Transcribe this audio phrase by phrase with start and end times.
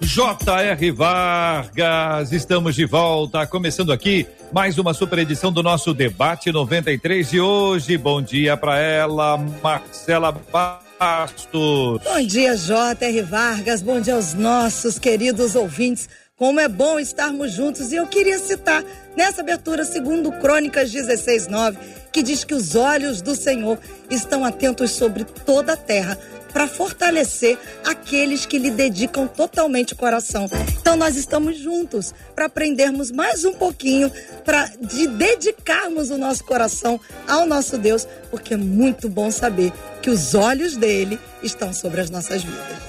[0.00, 0.90] J.R.
[0.92, 7.40] Vargas, estamos de volta, começando aqui mais uma super edição do nosso debate 93 de
[7.40, 7.96] hoje.
[7.96, 12.00] Bom dia para ela, Marcela Bastos.
[12.04, 13.22] Bom dia, J.R.
[13.22, 13.82] Vargas.
[13.82, 16.08] Bom dia aos nossos queridos ouvintes.
[16.36, 17.90] Como é bom estarmos juntos.
[17.90, 18.84] E eu queria citar
[19.16, 21.76] nessa abertura, segundo Crônicas 16, 9,
[22.12, 23.76] que diz que os olhos do Senhor
[24.08, 26.16] estão atentos sobre toda a terra
[26.52, 30.48] para fortalecer aqueles que lhe dedicam totalmente o coração.
[30.80, 34.10] Então nós estamos juntos para aprendermos mais um pouquinho,
[34.44, 40.10] para de dedicarmos o nosso coração ao nosso Deus, porque é muito bom saber que
[40.10, 42.88] os olhos dele estão sobre as nossas vidas.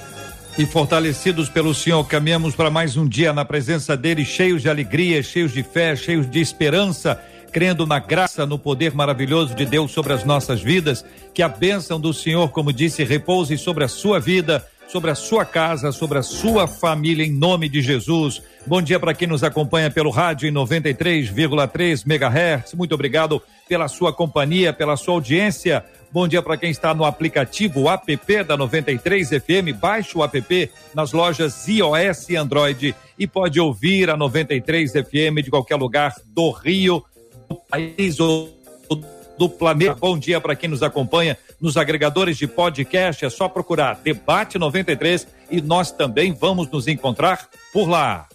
[0.58, 5.22] E fortalecidos pelo Senhor, caminhamos para mais um dia na presença dele, cheios de alegria,
[5.22, 7.20] cheios de fé, cheios de esperança
[7.50, 12.00] crendo na graça, no poder maravilhoso de Deus sobre as nossas vidas, que a bênção
[12.00, 16.22] do Senhor, como disse, repouse sobre a sua vida, sobre a sua casa, sobre a
[16.22, 18.42] sua família, em nome de Jesus.
[18.66, 22.74] Bom dia para quem nos acompanha pelo rádio em 93,3 MHz.
[22.74, 25.84] Muito obrigado pela sua companhia, pela sua audiência.
[26.12, 29.78] Bom dia para quem está no aplicativo app da 93 FM.
[29.80, 35.50] Baixe o app nas lojas iOS e Android e pode ouvir a 93 FM de
[35.50, 37.04] qualquer lugar do Rio
[37.50, 38.48] do país ou
[39.36, 39.94] do planeta.
[39.94, 43.24] Bom dia para quem nos acompanha nos agregadores de podcast.
[43.24, 48.28] É só procurar Debate 93 e nós também vamos nos encontrar por lá.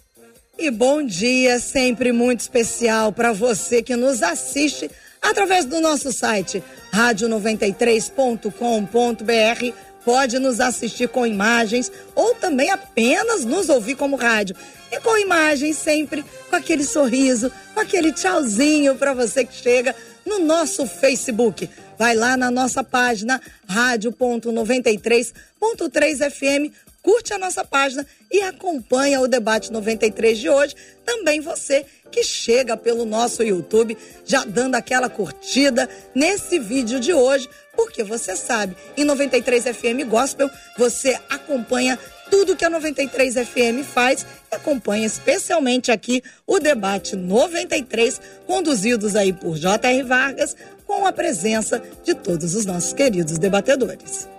[0.58, 4.90] E bom dia sempre muito especial para você que nos assiste
[5.22, 6.62] através do nosso site
[6.92, 9.85] radio93.com.br.
[10.06, 14.54] Pode nos assistir com imagens ou também apenas nos ouvir como rádio.
[14.92, 20.38] E com imagens sempre com aquele sorriso, com aquele tchauzinho para você que chega no
[20.38, 21.68] nosso Facebook.
[21.98, 26.72] Vai lá na nossa página rádio.93.3 FM,
[27.06, 30.74] curte a nossa página e acompanha o debate 93 de hoje.
[31.04, 37.48] Também você que chega pelo nosso YouTube, já dando aquela curtida nesse vídeo de hoje,
[37.76, 41.96] porque você sabe, em 93 FM Gospel, você acompanha
[42.28, 49.32] tudo que a 93 FM faz e acompanha especialmente aqui o debate 93, conduzidos aí
[49.32, 50.02] por J.R.
[50.02, 54.35] Vargas, com a presença de todos os nossos queridos debatedores.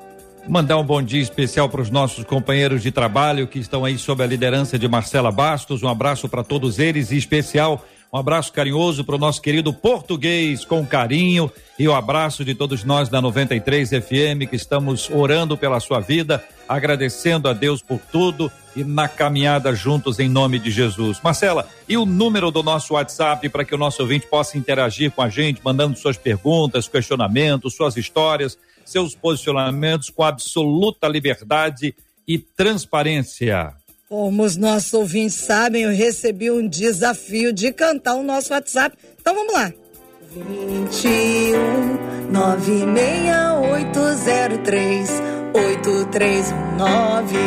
[0.47, 4.23] Mandar um bom dia especial para os nossos companheiros de trabalho que estão aí sob
[4.23, 5.83] a liderança de Marcela Bastos.
[5.83, 10.63] Um abraço para todos eles e especial um abraço carinhoso para o nosso querido português,
[10.63, 15.79] com carinho, e o abraço de todos nós da 93 FM que estamos orando pela
[15.79, 21.19] sua vida, agradecendo a Deus por tudo e na caminhada juntos em nome de Jesus.
[21.21, 25.21] Marcela, e o número do nosso WhatsApp para que o nosso ouvinte possa interagir com
[25.21, 31.93] a gente, mandando suas perguntas, questionamentos, suas histórias, seus posicionamentos com absoluta liberdade
[32.25, 33.73] e transparência.
[34.09, 38.97] Como os nossos ouvintes sabem, eu recebi um desafio de cantar o nosso WhatsApp.
[39.19, 39.73] Então vamos lá.
[40.33, 45.09] 21 96803
[45.53, 47.37] 8319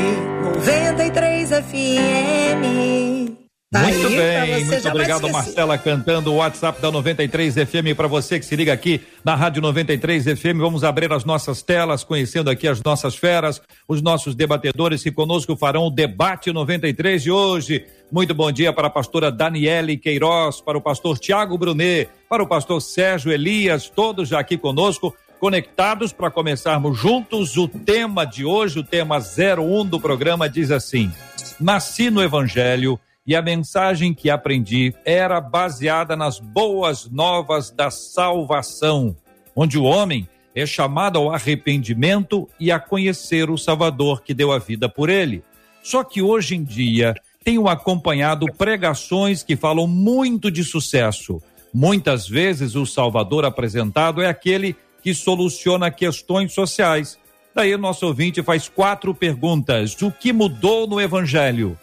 [0.44, 3.39] 93 FM.
[3.72, 8.44] Tá muito bem, muito obrigado, Marcela, cantando o WhatsApp da 93 FM para você que
[8.44, 10.58] se liga aqui na Rádio 93 FM.
[10.58, 15.56] Vamos abrir as nossas telas, conhecendo aqui as nossas feras, os nossos debatedores que conosco
[15.56, 17.86] farão o debate 93 de hoje.
[18.10, 22.48] Muito bom dia para a pastora Daniele Queiroz, para o pastor Tiago Brunet, para o
[22.48, 27.56] pastor Sérgio Elias, todos já aqui conosco, conectados para começarmos juntos.
[27.56, 31.12] O tema de hoje, o tema 01 do programa diz assim:
[31.60, 39.16] Nasci no Evangelho e a mensagem que aprendi era baseada nas boas novas da salvação,
[39.54, 44.58] onde o homem é chamado ao arrependimento e a conhecer o Salvador que deu a
[44.58, 45.44] vida por ele.
[45.82, 47.14] Só que hoje em dia
[47.44, 51.40] tenho acompanhado pregações que falam muito de sucesso.
[51.72, 57.18] Muitas vezes o Salvador apresentado é aquele que soluciona questões sociais.
[57.54, 61.78] Daí o nosso ouvinte faz quatro perguntas: o que mudou no Evangelho?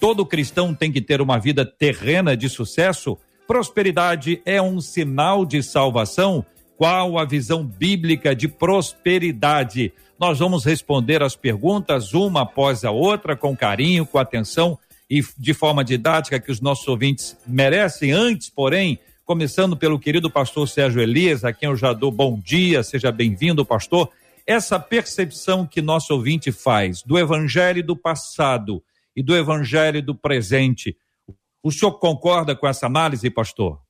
[0.00, 3.18] Todo cristão tem que ter uma vida terrena de sucesso?
[3.48, 6.44] Prosperidade é um sinal de salvação?
[6.76, 9.92] Qual a visão bíblica de prosperidade?
[10.18, 14.78] Nós vamos responder as perguntas uma após a outra, com carinho, com atenção
[15.10, 18.12] e de forma didática que os nossos ouvintes merecem.
[18.12, 22.84] Antes, porém, começando pelo querido pastor Sérgio Elias, a quem eu já dou bom dia,
[22.84, 24.10] seja bem-vindo, pastor.
[24.46, 28.80] Essa percepção que nosso ouvinte faz do evangelho do passado
[29.18, 30.96] e do evangelho do presente,
[31.60, 33.82] o senhor concorda com essa análise, pastor?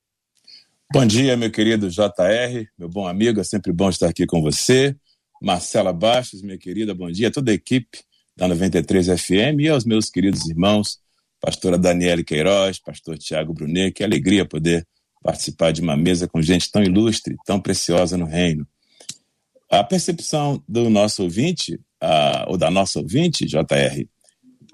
[0.90, 4.96] Bom dia, meu querido JR, meu bom amigo, é sempre bom estar aqui com você.
[5.42, 7.30] Marcela Bastos, minha querida, bom dia.
[7.30, 7.98] Toda a equipe
[8.34, 10.98] da 93 FM e aos meus queridos irmãos,
[11.42, 14.88] pastora Daniele Queiroz, pastor Tiago Brunet, que alegria poder
[15.22, 18.66] participar de uma mesa com gente tão ilustre, tão preciosa no reino.
[19.70, 21.78] A percepção do nosso ouvinte,
[22.46, 24.08] ou da nossa ouvinte, JR,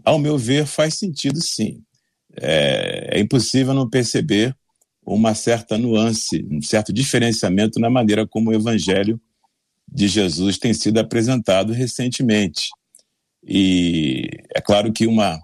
[0.04, 1.82] ao meu ver, faz sentido sim.
[2.36, 4.54] É, é impossível não perceber
[5.04, 9.20] uma certa nuance, um certo diferenciamento na maneira como o evangelho
[9.86, 12.68] de Jesus tem sido apresentado recentemente.
[13.46, 15.38] E é claro que uma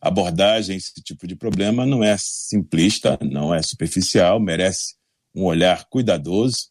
[0.00, 4.94] abordagem esse tipo de problema não é simplista, não é superficial, merece
[5.34, 6.68] um olhar cuidadoso,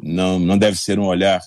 [0.00, 1.40] não, não deve ser um olhar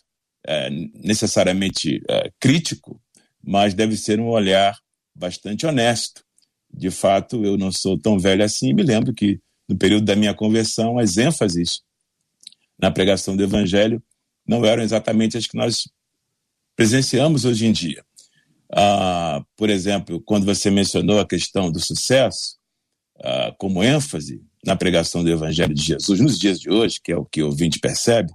[0.45, 2.99] é, necessariamente é, crítico,
[3.41, 4.77] mas deve ser um olhar
[5.19, 6.23] bastante honesto.
[6.71, 10.33] De fato, eu não sou tão velho assim, me lembro que no período da minha
[10.33, 11.81] conversão, as ênfases
[12.77, 14.01] na pregação do evangelho
[14.47, 15.87] não eram exatamente as que nós
[16.75, 18.03] presenciamos hoje em dia.
[18.71, 22.57] Ah, por exemplo, quando você mencionou a questão do sucesso
[23.21, 27.17] ah, como ênfase na pregação do Evangelho de Jesus nos dias de hoje, que é
[27.17, 28.31] o que o ouvinte percebe,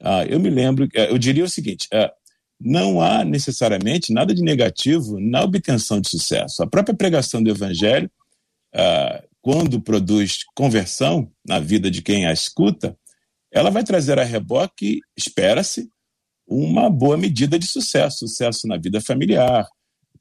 [0.00, 2.12] ah, eu me lembro, eh, eu diria o seguinte: ah,
[2.64, 6.62] não há necessariamente nada de negativo na obtenção de sucesso.
[6.62, 8.10] A própria pregação do Evangelho
[8.74, 12.96] ah, quando produz conversão na vida de quem a escuta,
[13.52, 15.90] ela vai trazer a reboque, espera-se,
[16.46, 19.66] uma boa medida de sucesso, sucesso na vida familiar.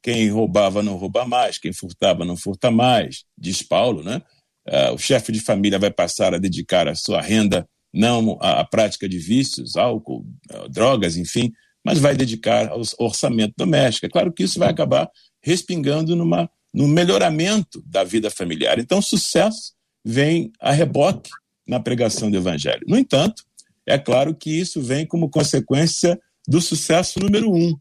[0.01, 4.21] Quem roubava não rouba mais, quem furtava não furta mais, diz Paulo, né?
[4.67, 8.65] Uh, o chefe de família vai passar a dedicar a sua renda não à, à
[8.65, 11.51] prática de vícios, álcool, uh, drogas, enfim,
[11.83, 14.06] mas vai dedicar ao orçamento doméstico.
[14.06, 15.10] É claro que isso vai acabar
[15.42, 18.80] respingando numa no melhoramento da vida familiar.
[18.80, 19.74] Então, sucesso
[20.06, 21.30] vem a reboque
[21.68, 22.81] na pregação do evangelho.
[22.88, 23.44] No entanto,
[23.86, 27.78] é claro que isso vem como consequência do sucesso número um,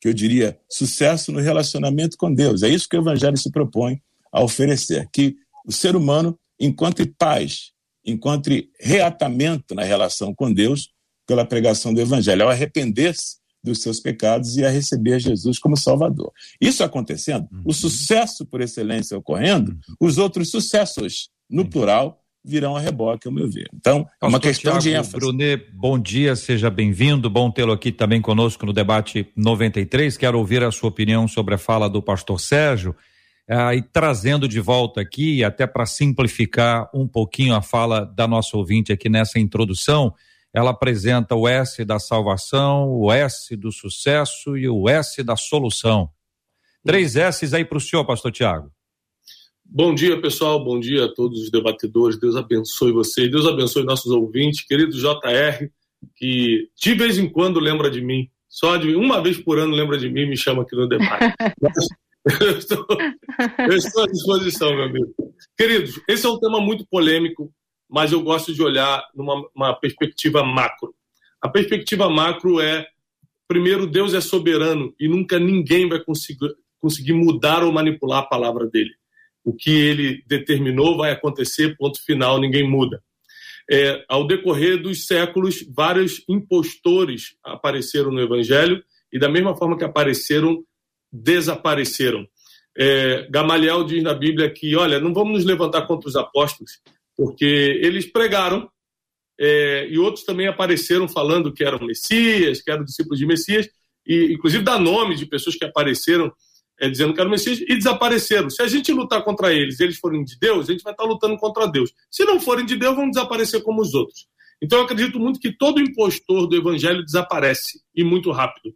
[0.00, 2.62] que eu diria sucesso no relacionamento com Deus.
[2.62, 4.00] É isso que o evangelho se propõe
[4.30, 5.34] a oferecer, que
[5.66, 7.72] o ser humano encontre paz,
[8.04, 10.90] encontre reatamento na relação com Deus
[11.26, 16.30] pela pregação do evangelho, ao arrepender-se dos seus pecados e a receber Jesus como Salvador.
[16.60, 17.62] Isso acontecendo, uhum.
[17.64, 19.96] o sucesso por excelência ocorrendo, uhum.
[20.00, 21.70] os outros sucessos, no uhum.
[21.70, 23.68] plural, virão a reboque, ao meu ver.
[23.74, 25.16] Então, é uma questão Thiago de ênfase.
[25.16, 27.28] Brunet, bom dia, seja bem-vindo.
[27.28, 30.16] Bom tê-lo aqui também conosco no debate 93.
[30.16, 32.94] Quero ouvir a sua opinião sobre a fala do pastor Sérgio.
[33.48, 38.56] Ah, e trazendo de volta aqui, até para simplificar um pouquinho a fala da nossa
[38.56, 40.14] ouvinte aqui nessa introdução,
[40.56, 46.08] ela apresenta o S da salvação, o S do sucesso e o S da solução.
[46.82, 48.72] Três S's aí para o senhor, pastor Tiago.
[49.62, 50.64] Bom dia, pessoal.
[50.64, 52.18] Bom dia a todos os debatedores.
[52.18, 53.30] Deus abençoe vocês.
[53.30, 54.64] Deus abençoe nossos ouvintes.
[54.66, 55.68] Querido JR,
[56.16, 58.30] que de vez em quando lembra de mim.
[58.48, 61.34] Só de uma vez por ano lembra de mim e me chama aqui no debate.
[62.40, 62.86] eu, estou,
[63.58, 65.12] eu estou à disposição, meu amigo.
[65.54, 67.52] Queridos, esse é um tema muito polêmico
[67.88, 70.94] mas eu gosto de olhar numa perspectiva macro.
[71.40, 72.86] A perspectiva macro é,
[73.46, 78.66] primeiro, Deus é soberano e nunca ninguém vai conseguir, conseguir mudar ou manipular a palavra
[78.66, 78.92] dele.
[79.44, 83.02] O que ele determinou vai acontecer, ponto final, ninguém muda.
[83.70, 89.84] É, ao decorrer dos séculos, vários impostores apareceram no Evangelho e, da mesma forma que
[89.84, 90.64] apareceram,
[91.12, 92.26] desapareceram.
[92.76, 96.80] É, Gamaliel diz na Bíblia que, olha, não vamos nos levantar contra os apóstolos,
[97.16, 98.68] porque eles pregaram
[99.38, 103.68] é, e outros também apareceram falando que eram Messias, que eram discípulos de Messias,
[104.06, 106.32] e inclusive dá nome de pessoas que apareceram
[106.80, 108.50] é, dizendo que eram Messias e desapareceram.
[108.50, 111.36] Se a gente lutar contra eles, eles forem de Deus, a gente vai estar lutando
[111.38, 111.90] contra Deus.
[112.10, 114.26] Se não forem de Deus, vão desaparecer como os outros.
[114.62, 118.74] Então eu acredito muito que todo impostor do evangelho desaparece e muito rápido.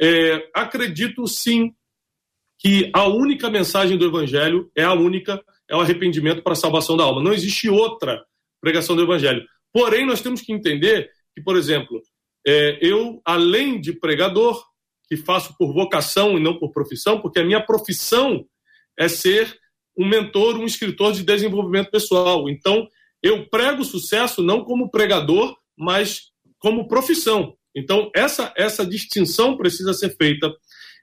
[0.00, 1.74] É, acredito sim
[2.58, 6.96] que a única mensagem do evangelho é a única é o arrependimento para a salvação
[6.96, 7.22] da alma.
[7.22, 8.22] Não existe outra
[8.60, 9.44] pregação do Evangelho.
[9.72, 12.02] Porém, nós temos que entender que, por exemplo,
[12.46, 14.62] é, eu, além de pregador,
[15.08, 18.44] que faço por vocação e não por profissão, porque a minha profissão
[18.98, 19.56] é ser
[19.96, 22.48] um mentor, um escritor de desenvolvimento pessoal.
[22.48, 22.86] Então,
[23.22, 27.54] eu prego sucesso não como pregador, mas como profissão.
[27.74, 30.52] Então, essa, essa distinção precisa ser feita.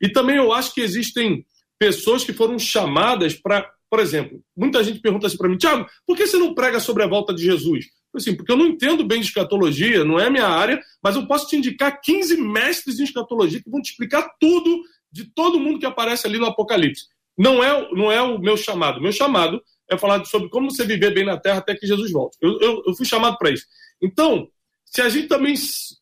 [0.01, 1.45] E também eu acho que existem
[1.79, 6.15] pessoas que foram chamadas para, por exemplo, muita gente pergunta assim para mim, Tiago, por
[6.15, 7.85] que você não prega sobre a volta de Jesus?
[8.15, 11.47] Assim, porque eu não entendo bem de escatologia, não é minha área, mas eu posso
[11.47, 15.85] te indicar 15 mestres em escatologia que vão te explicar tudo de todo mundo que
[15.85, 17.05] aparece ali no Apocalipse.
[17.37, 18.99] Não é, não é o meu chamado.
[18.99, 22.37] Meu chamado é falar sobre como você viver bem na terra até que Jesus volte.
[22.41, 23.65] Eu, eu, eu fui chamado para isso.
[24.01, 24.49] Então,
[24.83, 25.53] se a gente também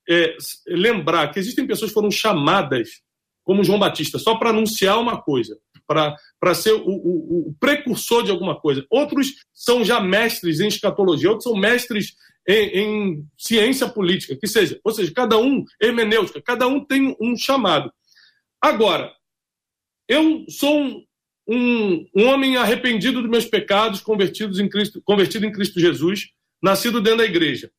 [0.09, 0.37] é,
[0.67, 3.01] lembrar que existem pessoas que foram chamadas,
[3.43, 8.31] como João Batista, só para anunciar uma coisa, para ser o, o, o, precursor de
[8.31, 8.85] alguma coisa.
[8.89, 12.15] Outros são já mestres em escatologia, outros são mestres
[12.47, 14.79] em, em ciência política, que seja.
[14.83, 17.91] Ou seja, cada um, hermenêutica, cada um tem um chamado.
[18.61, 19.13] Agora,
[20.07, 21.03] eu sou
[21.47, 26.29] um, um, homem arrependido dos meus pecados, convertidos em Cristo, convertido em Cristo Jesus,
[26.61, 27.71] nascido dentro da igreja.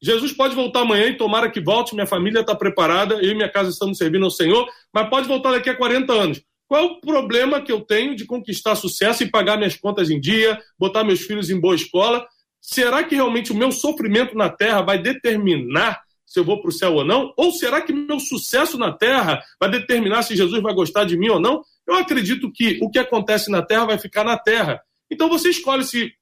[0.00, 3.50] Jesus pode voltar amanhã e tomara que volte, minha família está preparada, eu e minha
[3.50, 6.42] casa estamos servindo ao Senhor, mas pode voltar daqui a 40 anos.
[6.68, 10.20] Qual é o problema que eu tenho de conquistar sucesso e pagar minhas contas em
[10.20, 12.26] dia, botar meus filhos em boa escola?
[12.60, 16.72] Será que realmente o meu sofrimento na terra vai determinar se eu vou para o
[16.72, 17.32] céu ou não?
[17.38, 21.30] Ou será que meu sucesso na terra vai determinar se Jesus vai gostar de mim
[21.30, 21.62] ou não?
[21.86, 24.78] Eu acredito que o que acontece na terra vai ficar na terra.
[25.10, 26.12] Então você escolhe se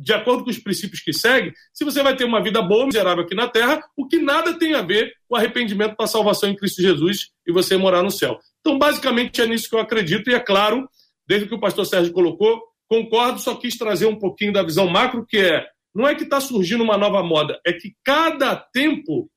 [0.00, 3.22] de acordo com os princípios que segue, se você vai ter uma vida boa, miserável
[3.22, 6.56] aqui na terra, o que nada tem a ver com arrependimento para a salvação em
[6.56, 8.38] Cristo Jesus e você morar no céu.
[8.60, 10.88] Então, basicamente, é nisso que eu acredito, e é claro,
[11.28, 15.26] desde que o pastor Sérgio colocou, concordo, só quis trazer um pouquinho da visão macro,
[15.26, 19.30] que é, não é que está surgindo uma nova moda, é que cada tempo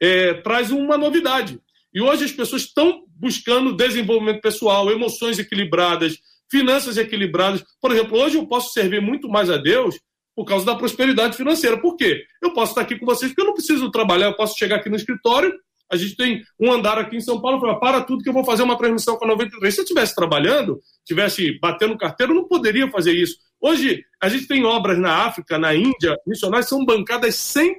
[0.00, 1.58] é, traz uma novidade.
[1.94, 6.18] E hoje as pessoas estão buscando desenvolvimento pessoal, emoções equilibradas,
[6.50, 7.64] finanças equilibradas.
[7.80, 9.98] Por exemplo, hoje eu posso servir muito mais a Deus
[10.34, 11.80] por causa da prosperidade financeira.
[11.80, 12.24] Por quê?
[12.42, 14.88] Eu posso estar aqui com vocês porque eu não preciso trabalhar, eu posso chegar aqui
[14.88, 15.52] no escritório.
[15.90, 18.44] A gente tem um andar aqui em São Paulo, falar, para tudo que eu vou
[18.44, 19.74] fazer uma transmissão com a 93.
[19.74, 23.36] Se eu estivesse trabalhando, estivesse batendo carteiro, eu não poderia fazer isso.
[23.60, 27.74] Hoje, a gente tem obras na África, na Índia, missionárias são bancadas 100%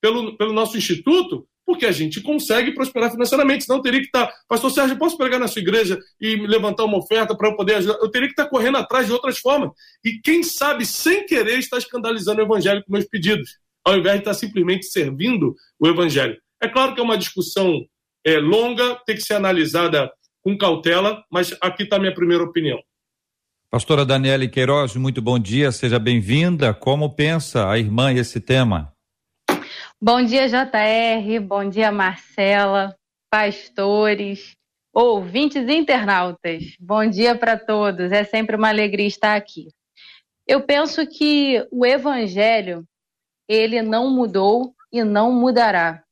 [0.00, 3.64] pelo, pelo nosso instituto, porque a gente consegue prosperar financeiramente.
[3.64, 6.98] Senão teria que estar, tá, Pastor Sérgio, posso pregar na sua igreja e levantar uma
[6.98, 7.94] oferta para eu poder ajudar?
[7.94, 9.70] Eu teria que estar tá correndo atrás de outras formas.
[10.04, 14.20] E quem sabe, sem querer, está escandalizando o evangelho com meus pedidos, ao invés de
[14.20, 16.36] estar simplesmente servindo o evangelho.
[16.62, 17.80] É claro que é uma discussão
[18.22, 20.12] é, longa, tem que ser analisada
[20.42, 22.78] com cautela, mas aqui está a minha primeira opinião.
[23.70, 26.74] Pastora Daniele Queiroz, muito bom dia, seja bem-vinda.
[26.74, 28.91] Como pensa a irmã esse tema?
[30.04, 31.38] Bom dia, JR.
[31.40, 32.92] Bom dia, Marcela,
[33.30, 34.56] pastores,
[34.92, 36.74] ouvintes e internautas.
[36.80, 38.10] Bom dia para todos.
[38.10, 39.68] É sempre uma alegria estar aqui.
[40.44, 42.84] Eu penso que o evangelho
[43.48, 46.02] ele não mudou e não mudará.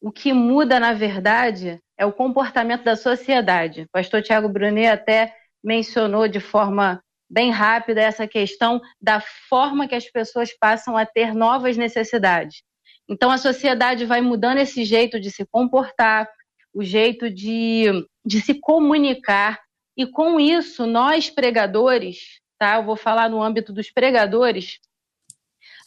[0.00, 3.82] O que muda, na verdade, é o comportamento da sociedade.
[3.82, 9.96] O pastor Tiago Brunet até mencionou de forma bem rápida essa questão da forma que
[9.96, 12.62] as pessoas passam a ter novas necessidades.
[13.08, 16.28] Então a sociedade vai mudando esse jeito de se comportar,
[16.74, 17.86] o jeito de,
[18.24, 19.60] de se comunicar,
[19.96, 22.76] e com isso nós pregadores, tá?
[22.76, 24.78] Eu vou falar no âmbito dos pregadores,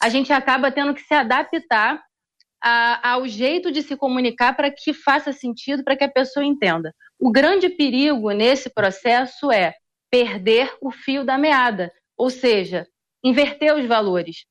[0.00, 2.02] a gente acaba tendo que se adaptar
[2.62, 6.94] a, ao jeito de se comunicar para que faça sentido, para que a pessoa entenda.
[7.18, 9.74] O grande perigo nesse processo é
[10.10, 12.86] perder o fio da meada, ou seja,
[13.22, 14.44] inverter os valores.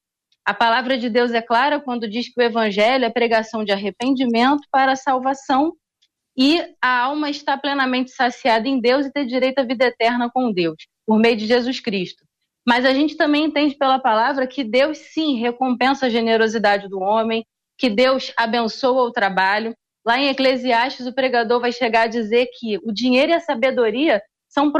[0.49, 4.63] A palavra de Deus é clara quando diz que o evangelho é pregação de arrependimento
[4.71, 5.73] para a salvação
[6.35, 10.51] e a alma está plenamente saciada em Deus e ter direito à vida eterna com
[10.51, 12.25] Deus, por meio de Jesus Cristo.
[12.67, 17.45] Mas a gente também entende pela palavra que Deus sim recompensa a generosidade do homem,
[17.77, 19.75] que Deus abençoa o trabalho.
[20.03, 24.19] Lá em Eclesiastes, o pregador vai chegar a dizer que o dinheiro e a sabedoria
[24.47, 24.73] são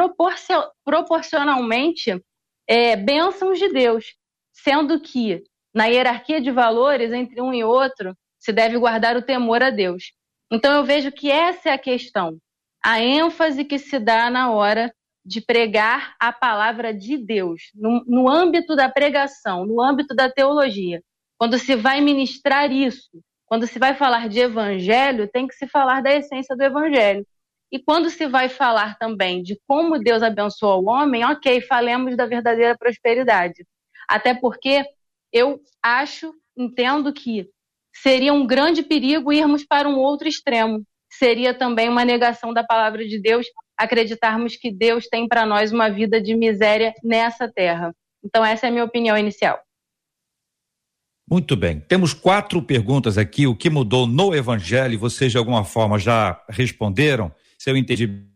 [0.83, 2.19] proporcionalmente
[2.67, 4.15] é, bênçãos de Deus,
[4.51, 5.43] sendo que
[5.79, 10.11] na hierarquia de valores entre um e outro, se deve guardar o temor a Deus.
[10.51, 12.37] Então eu vejo que essa é a questão,
[12.83, 14.93] a ênfase que se dá na hora
[15.23, 21.01] de pregar a palavra de Deus, no, no âmbito da pregação, no âmbito da teologia.
[21.37, 23.09] Quando se vai ministrar isso,
[23.45, 27.25] quando se vai falar de evangelho, tem que se falar da essência do evangelho.
[27.71, 32.25] E quando se vai falar também de como Deus abençoa o homem, ok, falemos da
[32.25, 33.65] verdadeira prosperidade.
[34.09, 34.83] Até porque
[35.31, 37.47] eu acho, entendo que
[37.93, 40.83] seria um grande perigo irmos para um outro extremo.
[41.11, 45.89] Seria também uma negação da palavra de Deus acreditarmos que Deus tem para nós uma
[45.89, 47.95] vida de miséria nessa terra.
[48.23, 49.59] Então, essa é a minha opinião inicial.
[51.29, 51.79] Muito bem.
[51.79, 53.45] Temos quatro perguntas aqui.
[53.45, 54.99] O que mudou no Evangelho?
[54.99, 57.31] Vocês, de alguma forma, já responderam?
[57.57, 58.27] Se eu entendi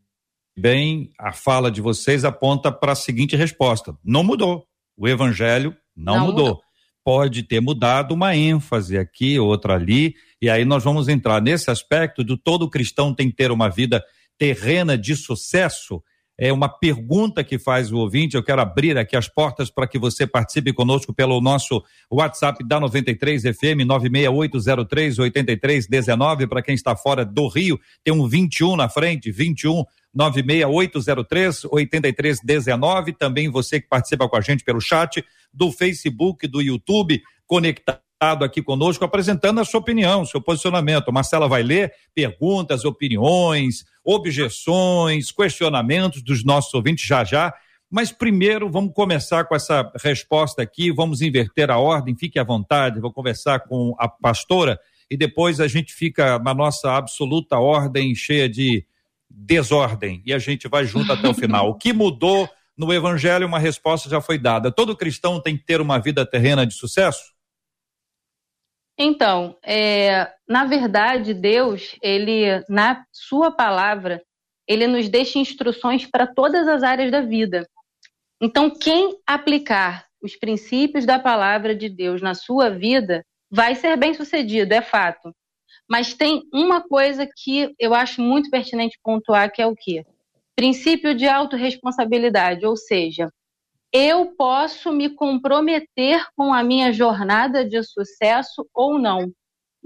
[0.58, 4.68] bem, a fala de vocês aponta para a seguinte resposta: não mudou.
[4.96, 6.46] O Evangelho não, não mudou.
[6.46, 6.63] mudou.
[7.04, 12.24] Pode ter mudado uma ênfase aqui, outra ali, e aí nós vamos entrar nesse aspecto
[12.24, 14.04] do todo cristão tem que ter uma vida
[14.38, 16.02] terrena de sucesso
[16.38, 18.36] é uma pergunta que faz o ouvinte.
[18.36, 22.80] Eu quero abrir aqui as portas para que você participe conosco pelo nosso WhatsApp da
[22.80, 26.48] 93 FM 96803 8319.
[26.48, 33.14] Para quem está fora do Rio, tem um 21 na frente, 21 96803 8319.
[33.14, 35.24] Também você que participa com a gente pelo chat
[35.54, 41.12] do Facebook, do YouTube, conectado aqui conosco, apresentando a sua opinião, seu posicionamento.
[41.12, 47.54] Marcela vai ler perguntas, opiniões, objeções, questionamentos dos nossos ouvintes já já.
[47.92, 53.00] Mas primeiro vamos começar com essa resposta aqui, vamos inverter a ordem, fique à vontade,
[53.00, 58.50] vou conversar com a pastora e depois a gente fica na nossa absoluta ordem cheia
[58.50, 58.86] de
[59.30, 61.70] desordem e a gente vai junto até o final.
[61.70, 63.48] O que mudou no evangelho?
[63.48, 64.72] Uma resposta já foi dada.
[64.72, 67.33] Todo cristão tem que ter uma vida terrena de sucesso?
[68.98, 74.22] Então, é, na verdade, Deus, ele, na sua palavra,
[74.68, 77.68] ele nos deixa instruções para todas as áreas da vida.
[78.42, 84.14] Então, quem aplicar os princípios da palavra de Deus na sua vida vai ser bem
[84.14, 85.34] sucedido, é fato.
[85.90, 90.06] Mas tem uma coisa que eu acho muito pertinente pontuar, que é o quê?
[90.56, 93.30] Princípio de autorresponsabilidade, ou seja,
[93.94, 99.32] eu posso me comprometer com a minha jornada de sucesso ou não.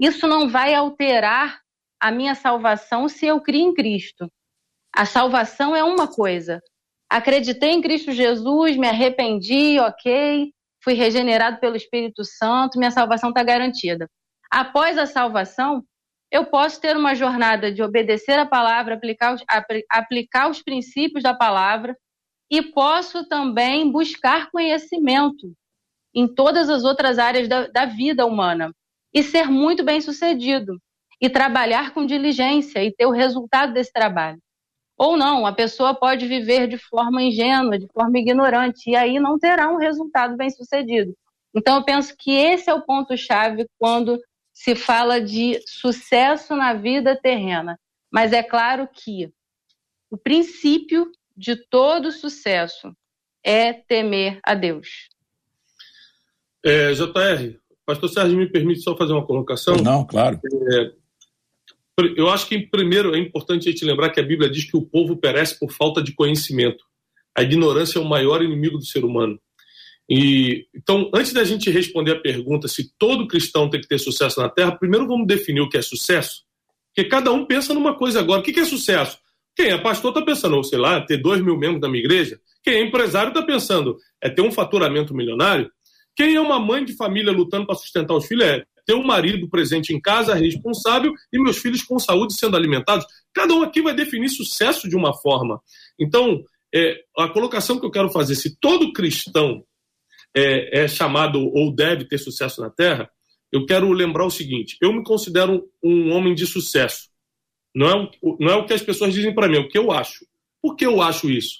[0.00, 1.60] Isso não vai alterar
[2.00, 4.26] a minha salvação se eu criar em Cristo.
[4.94, 6.62] A salvação é uma coisa.
[7.10, 13.42] Acreditei em Cristo Jesus, me arrependi, ok, fui regenerado pelo Espírito Santo, minha salvação está
[13.42, 14.08] garantida.
[14.50, 15.84] Após a salvação,
[16.30, 19.42] eu posso ter uma jornada de obedecer a palavra, aplicar os,
[19.90, 21.96] aplicar os princípios da palavra,
[22.50, 25.52] e posso também buscar conhecimento
[26.14, 28.72] em todas as outras áreas da, da vida humana
[29.12, 30.80] e ser muito bem sucedido
[31.20, 34.38] e trabalhar com diligência e ter o resultado desse trabalho.
[34.96, 39.38] Ou não, a pessoa pode viver de forma ingênua, de forma ignorante, e aí não
[39.38, 41.14] terá um resultado bem sucedido.
[41.54, 44.18] Então, eu penso que esse é o ponto-chave quando
[44.52, 47.78] se fala de sucesso na vida terrena.
[48.12, 49.32] Mas é claro que
[50.10, 52.92] o princípio de todo sucesso
[53.44, 55.08] é temer a Deus.
[56.64, 59.76] É, JR, Pastor Sérgio, me permite só fazer uma colocação?
[59.76, 60.40] Não, claro.
[60.72, 60.92] É,
[62.16, 64.84] eu acho que, primeiro, é importante a gente lembrar que a Bíblia diz que o
[64.84, 66.84] povo perece por falta de conhecimento.
[67.36, 69.40] A ignorância é o maior inimigo do ser humano.
[70.10, 74.40] E, então, antes da gente responder a pergunta se todo cristão tem que ter sucesso
[74.40, 76.42] na Terra, primeiro vamos definir o que é sucesso.
[76.88, 78.40] Porque cada um pensa numa coisa agora.
[78.40, 79.18] O que é sucesso?
[79.58, 82.40] Quem é pastor está pensando, sei lá, ter dois mil membros da minha igreja.
[82.62, 85.68] Quem é empresário está pensando, é ter um faturamento milionário.
[86.14, 89.50] Quem é uma mãe de família lutando para sustentar os filhos é ter um marido
[89.50, 93.04] presente em casa, responsável, e meus filhos com saúde sendo alimentados.
[93.34, 95.60] Cada um aqui vai definir sucesso de uma forma.
[95.98, 96.40] Então,
[96.72, 99.64] é, a colocação que eu quero fazer, se todo cristão
[100.36, 103.10] é, é, chamado ou deve ter sucesso na Terra,
[103.50, 107.07] eu quero lembrar o seguinte: eu me considero um homem de sucesso.
[107.74, 109.78] Não é o, não é o que as pessoas dizem para mim, é o que
[109.78, 110.26] eu acho.
[110.60, 111.58] Por que eu acho isso?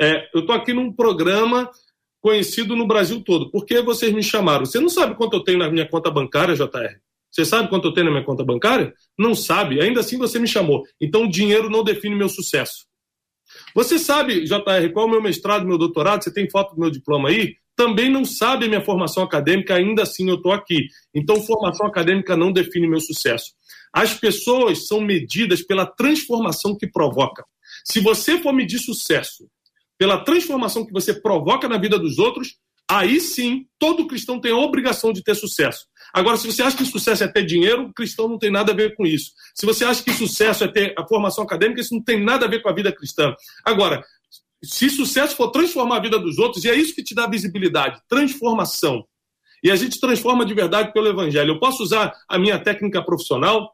[0.00, 1.70] É, eu estou aqui num programa
[2.20, 3.50] conhecido no Brasil todo.
[3.50, 4.66] Por que vocês me chamaram?
[4.66, 6.98] Você não sabe quanto eu tenho na minha conta bancária, JR?
[7.30, 8.92] Você sabe quanto eu tenho na minha conta bancária?
[9.18, 9.80] Não sabe.
[9.80, 10.84] Ainda assim você me chamou.
[11.00, 12.86] Então o dinheiro não define meu sucesso.
[13.74, 16.22] Você sabe, JR, qual é o meu mestrado, meu doutorado?
[16.22, 17.56] Você tem foto do meu diploma aí?
[17.76, 20.86] Também não sabe a minha formação acadêmica, ainda assim eu estou aqui.
[21.14, 23.52] Então, formação acadêmica não define meu sucesso.
[23.92, 27.44] As pessoas são medidas pela transformação que provoca.
[27.84, 29.48] Se você for medir sucesso
[29.98, 32.56] pela transformação que você provoca na vida dos outros,
[32.88, 35.86] aí sim todo cristão tem a obrigação de ter sucesso.
[36.14, 38.74] Agora, se você acha que sucesso é ter dinheiro, o cristão não tem nada a
[38.74, 39.32] ver com isso.
[39.54, 42.48] Se você acha que sucesso é ter a formação acadêmica, isso não tem nada a
[42.48, 43.34] ver com a vida cristã.
[43.64, 44.02] Agora,
[44.62, 48.00] se sucesso for transformar a vida dos outros, e é isso que te dá visibilidade,
[48.08, 49.04] transformação.
[49.62, 51.54] E a gente transforma de verdade pelo evangelho.
[51.54, 53.72] Eu posso usar a minha técnica profissional,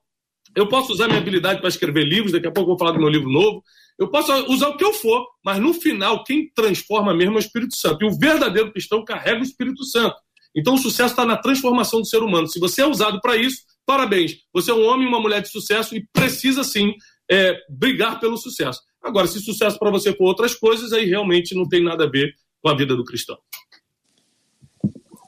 [0.54, 3.00] eu posso usar minha habilidade para escrever livros, daqui a pouco eu vou falar do
[3.00, 3.62] meu livro novo.
[3.98, 7.40] Eu posso usar o que eu for, mas no final, quem transforma mesmo é o
[7.40, 8.04] Espírito Santo.
[8.04, 10.16] E o verdadeiro cristão carrega o Espírito Santo.
[10.54, 12.48] Então o sucesso está na transformação do ser humano.
[12.48, 14.36] Se você é usado para isso, parabéns.
[14.52, 16.94] Você é um homem e uma mulher de sucesso e precisa sim
[17.30, 18.80] é, brigar pelo sucesso.
[19.02, 22.32] Agora, se sucesso para você for outras coisas, aí realmente não tem nada a ver
[22.62, 23.36] com a vida do cristão.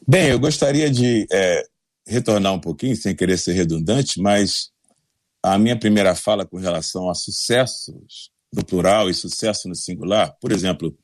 [0.08, 1.62] Bem, eu gostaria de é,
[2.06, 4.70] retornar um pouquinho, sem querer ser redundante, mas
[5.54, 10.50] a minha primeira fala com relação a sucessos no plural e sucesso no singular, por
[10.50, 10.98] exemplo,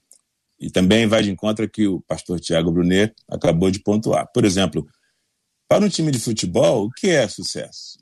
[0.58, 4.28] e também vai de encontro que o pastor Tiago Brunet acabou de pontuar.
[4.34, 4.84] Por exemplo,
[5.68, 8.00] para um time de futebol, o que é sucesso?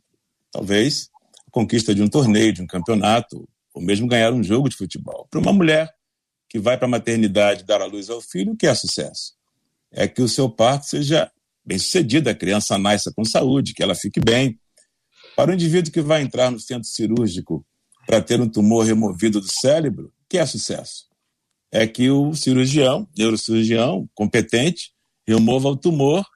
[0.50, 1.10] Talvez
[1.46, 5.26] a conquista de um torneio, de um campeonato, ou mesmo ganhar um jogo de futebol.
[5.30, 5.92] Para uma mulher
[6.48, 9.34] que vai para a maternidade dar à luz ao filho, o que é sucesso?
[9.92, 11.30] É que o seu parto seja
[11.62, 14.58] bem sucedido, a criança nasça com saúde, que ela fique bem.
[15.40, 17.64] Para o indivíduo que vai entrar no centro cirúrgico
[18.06, 21.06] para ter um tumor removido do cérebro, que é sucesso?
[21.72, 24.92] É que o cirurgião, neurocirurgião competente,
[25.26, 26.26] remova o tumor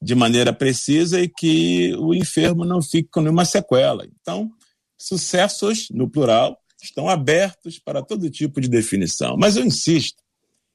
[0.00, 4.06] de maneira precisa e que o enfermo não fique com nenhuma sequela.
[4.20, 4.48] Então,
[4.96, 9.36] sucessos, no plural, estão abertos para todo tipo de definição.
[9.36, 10.22] Mas eu insisto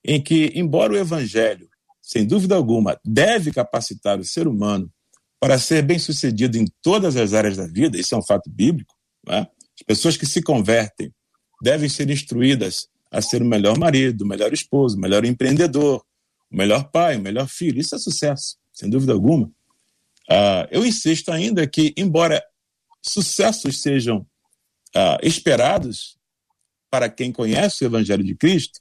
[0.04, 1.70] em que, embora o evangelho,
[2.02, 4.92] sem dúvida alguma, deve capacitar o ser humano
[5.42, 8.94] para ser bem-sucedido em todas as áreas da vida, isso é um fato bíblico,
[9.28, 9.40] né?
[9.40, 11.12] as pessoas que se convertem
[11.64, 16.06] devem ser instruídas a ser o melhor marido, o melhor esposo, o melhor empreendedor,
[16.52, 17.80] o melhor pai, o melhor filho.
[17.80, 19.48] Isso é sucesso, sem dúvida alguma.
[20.30, 22.42] Uh, eu insisto ainda que, embora
[23.02, 24.20] sucessos sejam
[24.96, 26.18] uh, esperados
[26.88, 28.80] para quem conhece o Evangelho de Cristo,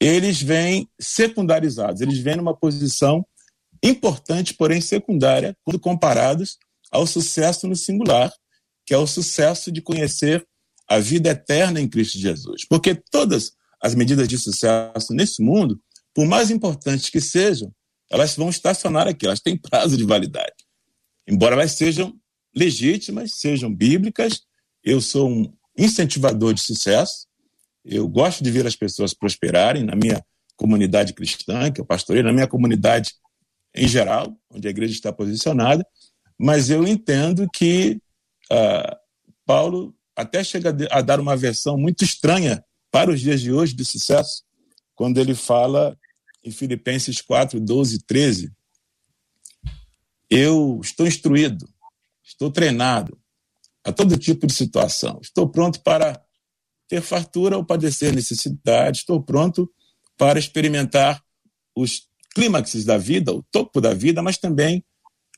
[0.00, 3.24] eles vêm secundarizados, eles vêm numa posição
[3.88, 6.58] importante, porém secundária, quando comparados
[6.90, 8.32] ao sucesso no singular,
[8.86, 10.46] que é o sucesso de conhecer
[10.88, 12.64] a vida eterna em Cristo Jesus.
[12.66, 15.80] Porque todas as medidas de sucesso nesse mundo,
[16.14, 17.72] por mais importantes que sejam,
[18.10, 20.54] elas vão estacionar aqui, elas têm prazo de validade.
[21.26, 22.14] Embora elas sejam
[22.54, 24.42] legítimas, sejam bíblicas.
[24.82, 27.26] Eu sou um incentivador de sucesso.
[27.84, 30.24] Eu gosto de ver as pessoas prosperarem na minha
[30.56, 33.12] comunidade cristã, que eu pastorei, na minha comunidade
[33.74, 35.86] em geral, onde a igreja está posicionada,
[36.38, 38.00] mas eu entendo que
[38.50, 38.96] uh,
[39.44, 43.84] Paulo até chega a dar uma versão muito estranha para os dias de hoje de
[43.84, 44.44] sucesso,
[44.94, 45.98] quando ele fala
[46.42, 48.52] em Filipenses 4, 12 e 13.
[50.30, 51.68] Eu estou instruído
[52.24, 53.18] estou treinado
[53.84, 55.20] a todo tipo de situação.
[55.22, 56.20] Estou pronto para
[56.88, 59.70] ter fartura ou padecer necessidade, estou pronto
[60.16, 61.22] para experimentar
[61.76, 64.84] os clímaxes da vida, o topo da vida, mas também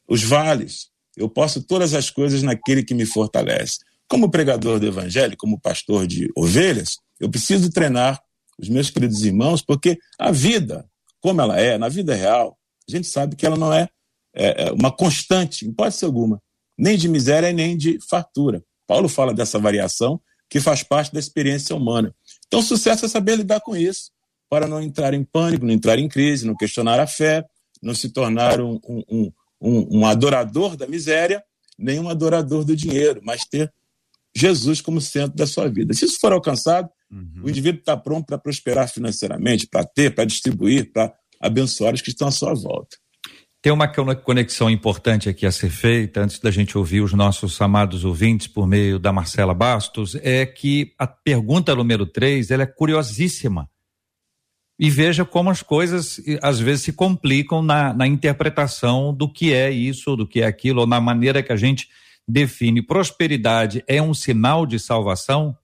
[0.09, 0.89] os vales.
[1.17, 3.79] Eu posso todas as coisas naquele que me fortalece.
[4.09, 8.21] Como pregador do evangelho, como pastor de ovelhas, eu preciso treinar
[8.59, 10.89] os meus queridos irmãos, porque a vida,
[11.21, 12.57] como ela é, na vida real,
[12.89, 13.89] a gente sabe que ela não é,
[14.35, 16.41] é, é uma constante, em hipótese alguma
[16.79, 18.63] nem de miséria nem de fartura.
[18.87, 22.15] Paulo fala dessa variação que faz parte da experiência humana.
[22.47, 24.11] Então, sucesso é saber lidar com isso,
[24.49, 27.45] para não entrar em pânico, não entrar em crise, não questionar a fé,
[27.83, 31.43] não se tornar um, um, um, um adorador da miséria,
[31.79, 33.73] nem um adorador do dinheiro, mas ter
[34.35, 35.95] Jesus como centro da sua vida.
[35.95, 37.43] Se isso for alcançado, uhum.
[37.45, 42.11] o indivíduo está pronto para prosperar financeiramente, para ter, para distribuir, para abençoar os que
[42.11, 42.97] estão à sua volta.
[43.63, 48.05] Tem uma conexão importante aqui a ser feita, antes da gente ouvir os nossos amados
[48.05, 53.69] ouvintes por meio da Marcela Bastos, é que a pergunta número 3 ela é curiosíssima.
[54.79, 59.71] E veja como as coisas às vezes se complicam na, na interpretação do que é
[59.71, 61.89] isso, do que é aquilo, ou na maneira que a gente
[62.29, 62.83] define.
[62.83, 65.57] Prosperidade é um sinal de salvação?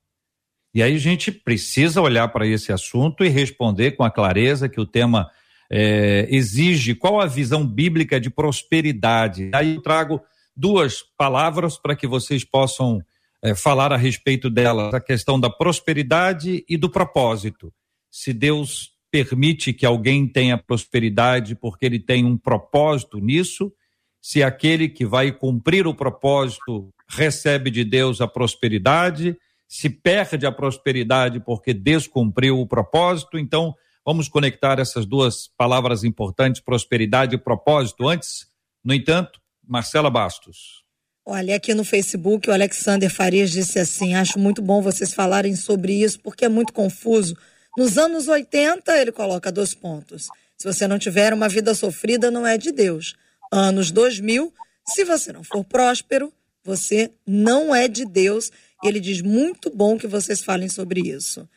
[0.75, 4.81] E aí a gente precisa olhar para esse assunto e responder com a clareza que
[4.81, 5.31] o tema
[5.71, 9.51] é, exige, qual a visão bíblica de prosperidade.
[9.53, 10.23] Aí eu trago
[10.57, 13.03] duas palavras para que vocês possam
[13.43, 17.73] é, falar a respeito delas: a questão da prosperidade e do propósito.
[18.11, 23.73] Se Deus permite que alguém tenha prosperidade porque ele tem um propósito nisso,
[24.21, 29.37] se aquele que vai cumprir o propósito recebe de Deus a prosperidade,
[29.69, 36.61] se perde a prosperidade porque descumpriu o propósito, então Vamos conectar essas duas palavras importantes,
[36.61, 38.09] prosperidade e propósito.
[38.09, 38.49] Antes,
[38.85, 40.83] no entanto, Marcela Bastos.
[41.25, 46.03] Olha, aqui no Facebook o Alexander Farias disse assim: acho muito bom vocês falarem sobre
[46.03, 47.37] isso, porque é muito confuso.
[47.77, 50.29] Nos anos 80, ele coloca dois pontos.
[50.57, 53.17] Se você não tiver uma vida sofrida, não é de Deus.
[53.51, 54.53] Anos 2000,
[54.87, 56.33] se você não for próspero,
[56.65, 58.51] você não é de Deus.
[58.83, 61.49] E ele diz: muito bom que vocês falem sobre isso.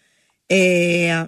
[0.50, 1.28] É,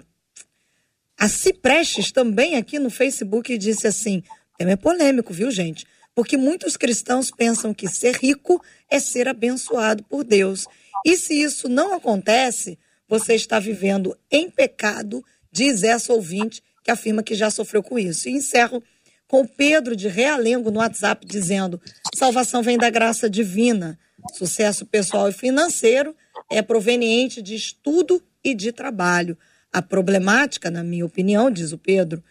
[1.18, 4.22] a Ciprestes também aqui no Facebook disse assim:
[4.56, 5.86] tema é polêmico, viu, gente?
[6.14, 10.66] Porque muitos cristãos pensam que ser rico é ser abençoado por Deus.
[11.04, 17.22] E se isso não acontece, você está vivendo em pecado, diz essa ouvinte que afirma
[17.22, 18.28] que já sofreu com isso.
[18.28, 18.82] E encerro
[19.26, 21.80] com Pedro de Realengo no WhatsApp dizendo:
[22.14, 23.98] salvação vem da graça divina.
[24.34, 26.14] Sucesso pessoal e financeiro
[26.50, 29.38] é proveniente de estudo e de trabalho.
[29.72, 32.22] A problemática, na minha opinião, diz o Pedro,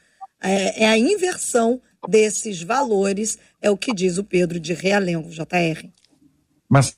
[0.41, 5.87] é, é a inversão desses valores, é o que diz o Pedro de Realengo, JR.
[6.67, 6.97] Mas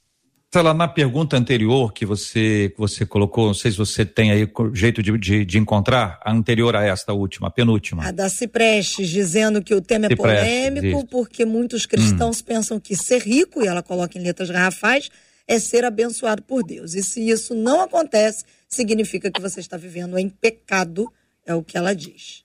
[0.51, 4.51] Marcela, na pergunta anterior que você, que você colocou, não sei se você tem aí
[4.73, 8.03] jeito de, de, de encontrar, a anterior a esta última, a penúltima.
[8.07, 11.07] A da Ciprestes, dizendo que o tema é Ciprestes, polêmico, isso.
[11.07, 12.45] porque muitos cristãos hum.
[12.47, 15.11] pensam que ser rico, e ela coloca em letras garrafais,
[15.47, 16.95] é ser abençoado por Deus.
[16.95, 21.13] E se isso não acontece, significa que você está vivendo em pecado,
[21.45, 22.43] é o que ela diz.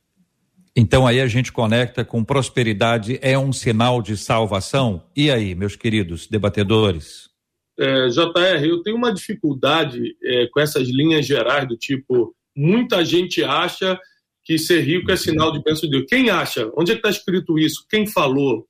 [0.76, 5.04] Então aí a gente conecta com prosperidade é um sinal de salvação.
[5.16, 7.32] E aí, meus queridos debatedores?
[7.78, 13.42] É, JR, eu tenho uma dificuldade é, com essas linhas gerais do tipo, muita gente
[13.42, 13.98] acha
[14.44, 16.06] que ser rico é sinal de bênção de Deus.
[16.08, 16.70] Quem acha?
[16.76, 17.84] Onde é que está escrito isso?
[17.88, 18.66] Quem falou?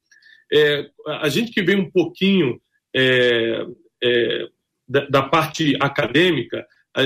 [0.52, 0.88] É,
[1.20, 2.60] a gente que vem um pouquinho
[2.94, 3.66] é,
[4.02, 4.48] é,
[4.88, 6.64] da, da, parte acadêmica,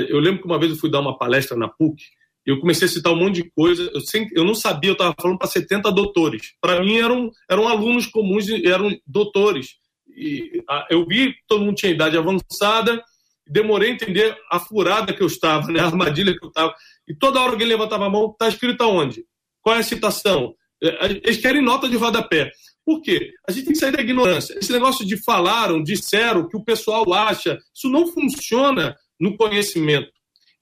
[0.08, 2.02] eu lembro que uma vez eu fui dar uma palestra na PUC
[2.48, 3.90] eu comecei a citar um monte de coisa.
[3.92, 6.54] Eu, sempre, eu não sabia, eu estava falando para 70 doutores.
[6.62, 9.76] Para mim eram, eram alunos comuns, eram doutores
[10.18, 13.02] e, a, eu vi que todo mundo tinha idade avançada,
[13.46, 16.74] demorei a entender a furada que eu estava, né, a armadilha que eu estava.
[17.06, 19.24] E toda hora que ele levantava a mão, está escrito aonde?
[19.62, 20.54] Qual é a citação?
[20.82, 22.50] É, eles querem nota de rodapé.
[22.84, 23.32] Por quê?
[23.46, 24.58] A gente tem que sair da ignorância.
[24.58, 30.10] Esse negócio de falaram, disseram, que o pessoal acha, isso não funciona no conhecimento.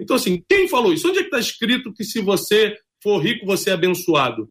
[0.01, 1.09] Então, assim, quem falou isso?
[1.09, 4.49] Onde é que está escrito que se você for rico, você é abençoado?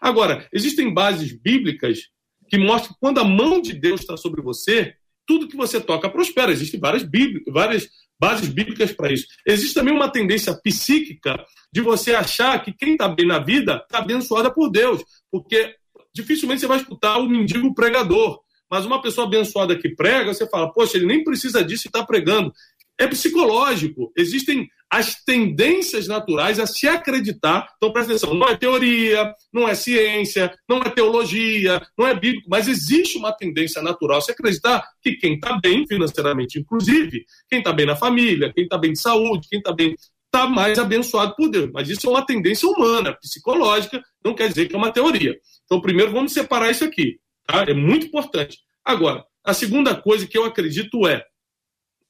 [0.00, 2.08] Agora, existem bases bíblicas
[2.48, 4.94] que mostra que quando a mão de Deus está sobre você,
[5.26, 6.52] tudo que você toca prospera.
[6.52, 9.26] Existem várias, bíblicas, várias bases bíblicas para isso.
[9.46, 13.98] Existe também uma tendência psíquica de você achar que quem está bem na vida está
[13.98, 15.74] abençoada por Deus, porque
[16.14, 18.40] dificilmente você vai escutar o mendigo pregador.
[18.70, 22.04] Mas uma pessoa abençoada que prega, você fala, poxa, ele nem precisa disso e está
[22.04, 22.52] pregando.
[22.98, 24.12] É psicológico.
[24.16, 27.68] Existem as tendências naturais a se acreditar.
[27.76, 32.48] Então, presta atenção, não é teoria, não é ciência, não é teologia, não é bíblico,
[32.48, 37.58] mas existe uma tendência natural a se acreditar que quem está bem financeiramente, inclusive, quem
[37.58, 39.94] está bem na família, quem está bem de saúde, quem está bem
[40.26, 41.70] está mais abençoado por Deus.
[41.72, 45.36] Mas isso é uma tendência humana, psicológica, não quer dizer que é uma teoria.
[45.64, 47.18] Então, primeiro, vamos separar isso aqui.
[47.46, 47.64] Tá?
[47.66, 48.58] É muito importante.
[48.84, 51.24] Agora, a segunda coisa que eu acredito é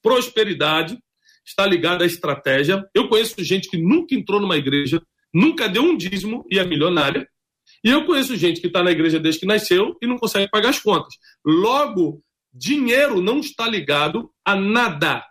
[0.07, 0.97] prosperidade
[1.45, 2.81] está ligada à estratégia.
[2.95, 5.01] Eu conheço gente que nunca entrou numa igreja,
[5.33, 7.27] nunca deu um dízimo e é milionária.
[7.83, 10.69] E eu conheço gente que está na igreja desde que nasceu e não consegue pagar
[10.69, 11.13] as contas.
[11.45, 15.25] Logo, dinheiro não está ligado a nada,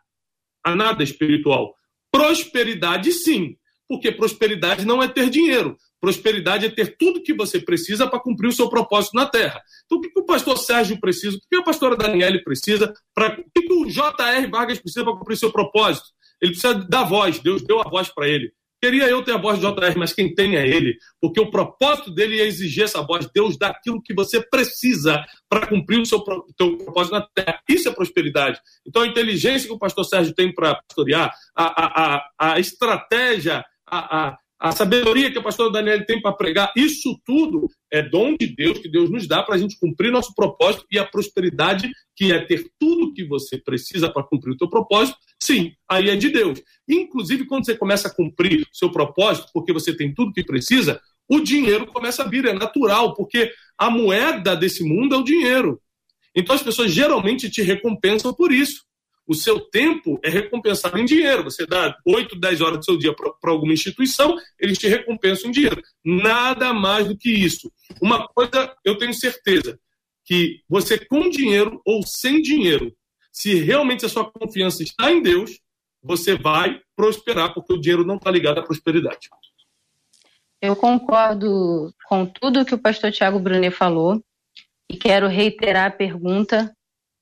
[0.63, 1.75] a nada espiritual.
[2.13, 3.57] Prosperidade, sim,
[3.89, 5.75] porque prosperidade não é ter dinheiro.
[6.01, 9.61] Prosperidade é ter tudo que você precisa para cumprir o seu propósito na Terra.
[9.85, 11.37] Então, o que, o pastor Sérgio precisa?
[11.37, 12.93] O que, a pastora Daniele precisa?
[13.15, 14.47] Pra, o que, o J.R.
[14.49, 16.07] Vargas precisa para cumprir seu propósito?
[16.41, 17.39] Ele precisa da voz.
[17.39, 18.53] Deus deu a voz para ele.
[18.81, 22.11] Queria eu ter a voz de JR, mas quem tem é ele, porque o propósito
[22.11, 23.29] dele é exigir essa voz.
[23.35, 26.23] Deus dá aquilo que você precisa para cumprir o seu
[26.57, 27.59] teu propósito na terra.
[27.69, 28.61] Isso é prosperidade.
[28.87, 33.65] Então, a inteligência que o pastor Sérgio tem para pastorear, a, a, a, a estratégia,
[33.87, 38.37] a, a, a sabedoria que a pastora Daniela tem para pregar, isso tudo é dom
[38.37, 41.91] de Deus, que Deus nos dá para a gente cumprir nosso propósito e a prosperidade,
[42.15, 46.17] que é ter tudo que você precisa para cumprir o teu propósito, sim, aí é
[46.17, 46.63] de Deus.
[46.89, 51.41] Inclusive, quando você começa a cumprir seu propósito, porque você tem tudo que precisa, o
[51.41, 55.81] dinheiro começa a vir, é natural, porque a moeda desse mundo é o dinheiro.
[56.35, 58.87] Então as pessoas geralmente te recompensam por isso
[59.27, 61.45] o seu tempo é recompensado em dinheiro.
[61.45, 65.53] Você dá 8, 10 horas do seu dia para alguma instituição, eles te recompensam em
[65.53, 65.83] dinheiro.
[66.05, 67.71] Nada mais do que isso.
[68.01, 69.79] Uma coisa eu tenho certeza,
[70.25, 72.95] que você com dinheiro ou sem dinheiro,
[73.33, 75.61] se realmente a sua confiança está em Deus,
[76.03, 79.29] você vai prosperar, porque o dinheiro não está ligado à prosperidade.
[80.61, 84.23] Eu concordo com tudo que o pastor Tiago Brunet falou
[84.89, 86.76] e quero reiterar a pergunta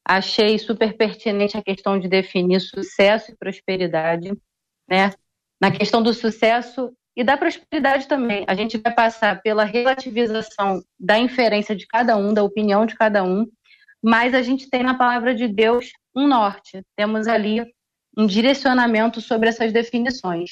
[0.06, 4.32] Achei super pertinente a questão de definir sucesso e prosperidade,
[4.88, 5.12] né?
[5.60, 11.18] Na questão do sucesso e da prosperidade também, a gente vai passar pela relativização da
[11.18, 13.46] inferência de cada um, da opinião de cada um,
[14.02, 17.64] mas a gente tem na palavra de Deus um norte, temos ali
[18.16, 20.50] um direcionamento sobre essas definições.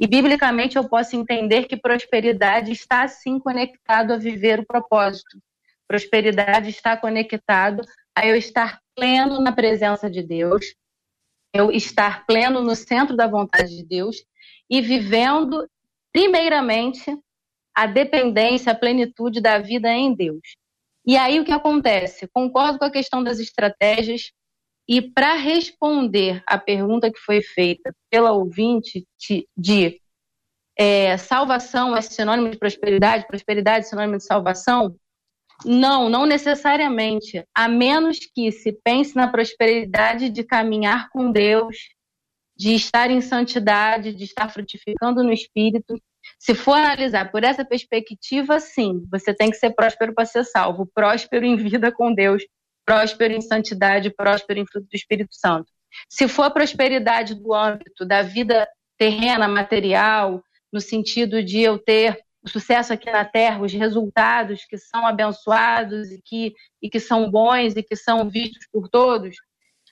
[0.00, 5.38] E biblicamente eu posso entender que prosperidade está sim conectado a viver o propósito.
[5.86, 7.82] Prosperidade está conectado
[8.18, 10.74] a eu estar pleno na presença de Deus,
[11.54, 14.24] eu estar pleno no centro da vontade de Deus
[14.68, 15.68] e vivendo,
[16.12, 17.16] primeiramente,
[17.74, 20.42] a dependência, a plenitude da vida em Deus.
[21.06, 22.28] E aí o que acontece?
[22.28, 24.32] Concordo com a questão das estratégias,
[24.88, 30.00] e para responder à pergunta que foi feita pela ouvinte de, de
[30.76, 34.96] é, salvação é sinônimo de prosperidade, prosperidade é sinônimo de salvação,
[35.64, 37.44] não, não necessariamente.
[37.54, 41.76] A menos que se pense na prosperidade de caminhar com Deus,
[42.56, 46.00] de estar em santidade, de estar frutificando no espírito.
[46.38, 50.90] Se for analisar por essa perspectiva, sim, você tem que ser próspero para ser salvo,
[50.92, 52.42] próspero em vida com Deus,
[52.84, 55.70] próspero em santidade, próspero em fruto do Espírito Santo.
[56.08, 58.68] Se for a prosperidade do âmbito da vida
[58.98, 60.42] terrena, material,
[60.72, 66.10] no sentido de eu ter o sucesso aqui na Terra, os resultados que são abençoados
[66.10, 69.36] e que, e que são bons e que são vistos por todos,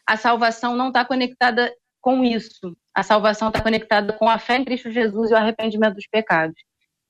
[0.07, 2.77] a salvação não está conectada com isso.
[2.95, 6.57] A salvação está conectada com a fé em Cristo Jesus e o arrependimento dos pecados.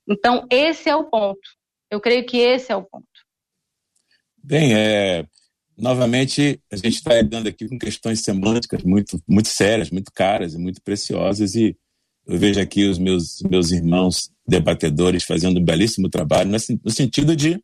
[0.08, 1.40] Então, esse é o ponto.
[1.90, 3.06] Eu creio que esse é o ponto.
[4.42, 5.26] Bem, é,
[5.76, 10.58] novamente, a gente está lidando aqui com questões semânticas muito, muito sérias, muito caras e
[10.58, 11.76] muito preciosas, e
[12.26, 17.62] eu vejo aqui os meus, meus irmãos debatedores fazendo um belíssimo trabalho no sentido de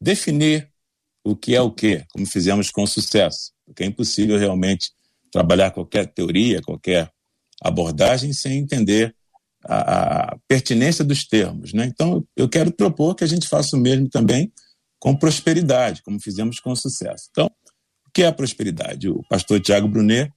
[0.00, 0.70] definir
[1.22, 4.90] o que é o que, como fizemos com sucesso, porque é impossível realmente
[5.32, 7.10] trabalhar qualquer teoria, qualquer
[7.62, 9.14] abordagem sem entender
[9.64, 11.72] a, a pertinência dos termos.
[11.72, 11.86] Né?
[11.86, 14.52] Então, eu quero propor que a gente faça o mesmo também
[14.98, 17.28] com prosperidade, como fizemos com sucesso.
[17.30, 17.46] Então,
[18.06, 19.08] o que é a prosperidade?
[19.08, 20.30] O pastor Tiago Brunet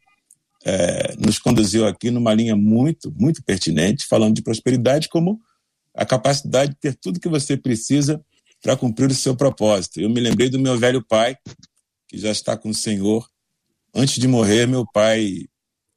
[0.68, 5.40] é, nos conduziu aqui numa linha muito, muito pertinente, falando de prosperidade como
[5.94, 8.22] a capacidade de ter tudo que você precisa
[8.62, 10.02] para cumprir o seu propósito.
[10.02, 11.38] Eu me lembrei do meu velho pai,
[12.06, 13.26] que já está com o Senhor.
[13.96, 15.46] Antes de morrer, meu pai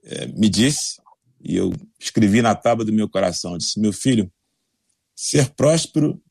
[0.05, 1.01] é, me disse,
[1.43, 4.31] e eu escrevi na tábua do meu coração, disse, meu filho,
[5.17, 6.23] ser próspero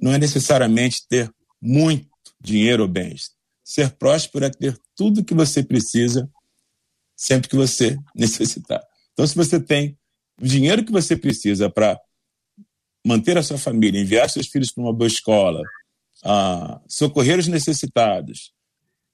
[0.00, 2.08] não é necessariamente ter muito
[2.40, 3.32] dinheiro ou bens.
[3.62, 6.26] Ser próspero é ter tudo que você precisa
[7.20, 8.82] sempre que você necessitar.
[9.12, 9.98] Então, se você tem
[10.40, 12.00] o dinheiro que você precisa para
[13.04, 15.60] manter a sua família, enviar seus filhos para uma boa escola,
[16.24, 18.52] uh, socorrer os necessitados,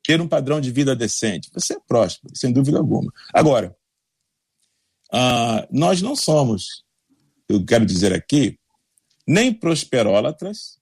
[0.05, 3.13] ter um padrão de vida decente, você é próspero, sem dúvida alguma.
[3.35, 3.77] Agora,
[5.13, 6.85] uh, nós não somos,
[7.49, 8.57] eu quero dizer aqui,
[9.27, 10.79] nem prosperólatras,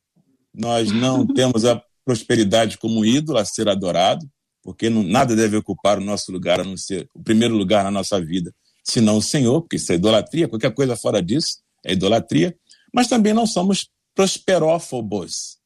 [0.52, 4.30] nós não temos a prosperidade como ídolo a ser adorado,
[4.64, 7.90] porque não, nada deve ocupar o nosso lugar, a não ser o primeiro lugar na
[7.90, 12.56] nossa vida, senão o Senhor, porque isso é idolatria, qualquer coisa fora disso é idolatria,
[12.92, 15.58] mas também não somos prosperófobos.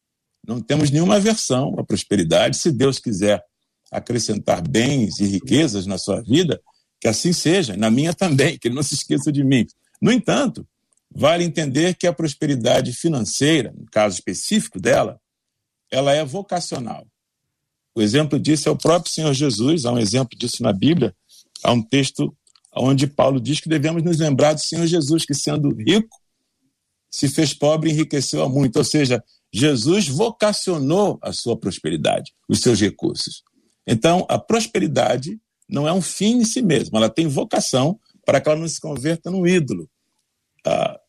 [0.46, 2.56] Não temos nenhuma aversão à prosperidade.
[2.56, 3.42] Se Deus quiser
[3.92, 6.60] acrescentar bens e riquezas na sua vida,
[7.00, 9.66] que assim seja, na minha também, que ele não se esqueça de mim.
[10.00, 10.66] No entanto,
[11.10, 15.20] vale entender que a prosperidade financeira, no caso específico dela,
[15.90, 17.06] ela é vocacional.
[17.98, 21.12] O exemplo disso é o próprio Senhor Jesus, há um exemplo disso na Bíblia,
[21.64, 22.32] há um texto
[22.72, 26.16] onde Paulo diz que devemos nos lembrar do Senhor Jesus, que sendo rico,
[27.10, 28.76] se fez pobre e enriqueceu a muito.
[28.76, 29.20] Ou seja,
[29.52, 33.42] Jesus vocacionou a sua prosperidade, os seus recursos.
[33.84, 35.36] Então, a prosperidade
[35.68, 38.80] não é um fim em si mesma, ela tem vocação para que ela não se
[38.80, 39.90] converta num ídolo.
[40.64, 41.00] Ah,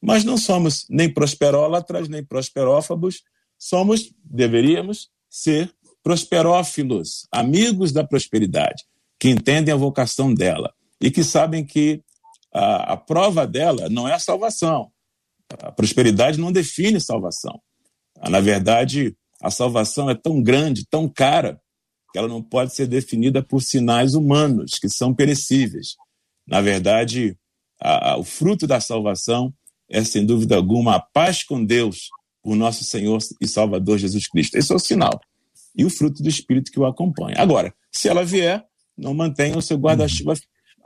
[0.00, 3.24] mas não somos nem prosperólatras, nem prosperófabos,
[3.58, 5.74] somos, deveríamos ser
[6.06, 8.84] prosperófilos, amigos da prosperidade,
[9.18, 12.00] que entendem a vocação dela e que sabem que
[12.54, 14.92] a, a prova dela não é a salvação.
[15.58, 17.60] A prosperidade não define salvação.
[18.30, 21.60] Na verdade, a salvação é tão grande, tão cara,
[22.12, 25.96] que ela não pode ser definida por sinais humanos, que são perecíveis.
[26.46, 27.36] Na verdade,
[27.82, 29.52] a, a, o fruto da salvação
[29.90, 32.10] é, sem dúvida alguma, a paz com Deus,
[32.44, 34.56] por nosso Senhor e Salvador Jesus Cristo.
[34.56, 35.20] Esse é o sinal
[35.76, 37.36] e o fruto do Espírito que o acompanha.
[37.38, 38.64] Agora, se ela vier,
[38.96, 40.34] não mantenha o seu guarda-chuva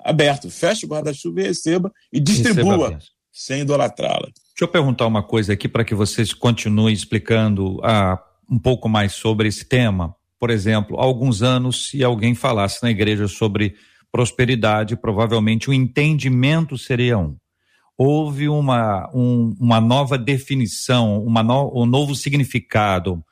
[0.04, 0.50] aberto.
[0.50, 2.98] Feche o guarda-chuva e receba e distribua,
[3.32, 4.26] sem idolatrá-la.
[4.26, 8.18] Deixa eu perguntar uma coisa aqui para que vocês continuem explicando ah,
[8.50, 10.14] um pouco mais sobre esse tema.
[10.38, 13.74] Por exemplo, há alguns anos, se alguém falasse na igreja sobre
[14.10, 17.36] prosperidade, provavelmente o entendimento seria um.
[17.96, 23.22] Houve uma, um, uma nova definição, uma no, um novo significado,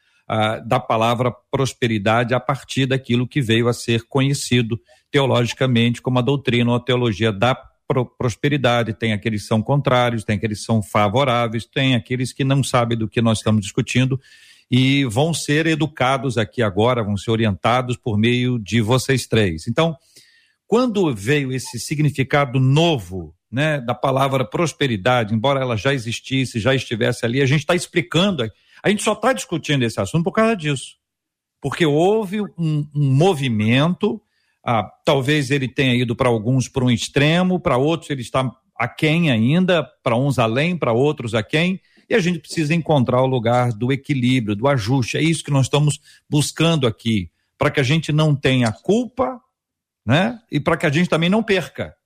[0.66, 4.78] da palavra prosperidade a partir daquilo que veio a ser conhecido
[5.10, 7.54] teologicamente como a doutrina ou a teologia da
[7.86, 8.92] pro prosperidade.
[8.92, 12.98] Tem aqueles que são contrários, tem aqueles que são favoráveis, tem aqueles que não sabem
[12.98, 14.20] do que nós estamos discutindo
[14.70, 19.66] e vão ser educados aqui agora, vão ser orientados por meio de vocês três.
[19.66, 19.96] Então,
[20.66, 27.24] quando veio esse significado novo né, da palavra prosperidade, embora ela já existisse, já estivesse
[27.24, 28.46] ali, a gente está explicando,
[28.82, 30.96] a gente só está discutindo esse assunto por causa disso.
[31.60, 34.20] Porque houve um, um movimento,
[34.64, 39.30] ah, talvez ele tenha ido para alguns para um extremo, para outros ele está aquém
[39.30, 43.92] ainda, para uns além, para outros aquém, e a gente precisa encontrar o lugar do
[43.92, 45.16] equilíbrio, do ajuste.
[45.16, 45.98] É isso que nós estamos
[46.30, 49.40] buscando aqui, para que a gente não tenha culpa,
[50.06, 50.38] né?
[50.50, 51.98] E para que a gente também não perca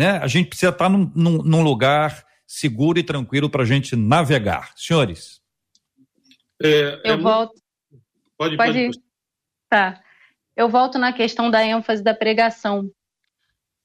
[0.00, 0.12] né?
[0.12, 4.72] A gente precisa estar num, num, num lugar seguro e tranquilo para a gente navegar.
[4.74, 5.39] Senhores.
[6.62, 7.60] É, eu é volto.
[8.36, 9.02] Pode, pode, pode.
[9.68, 10.00] Tá.
[10.56, 12.90] Eu volto na questão da ênfase da pregação.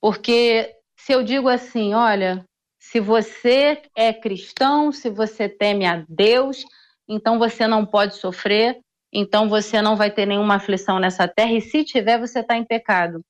[0.01, 2.45] Porque se eu digo assim, olha,
[2.79, 6.63] se você é cristão, se você teme a Deus,
[7.07, 8.79] então você não pode sofrer,
[9.11, 12.65] então você não vai ter nenhuma aflição nessa terra, e se tiver, você está em
[12.65, 13.23] pecado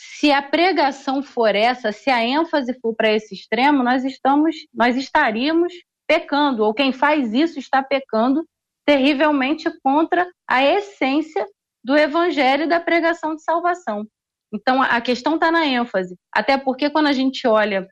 [0.00, 4.96] se a pregação for essa, se a ênfase for para esse extremo, nós estamos, nós
[4.96, 5.74] estaríamos
[6.06, 8.46] pecando, ou quem faz isso está pecando
[8.90, 11.46] terrivelmente contra a essência
[11.84, 14.04] do evangelho e da pregação de salvação.
[14.52, 17.86] Então a questão está na ênfase, até porque quando a gente olha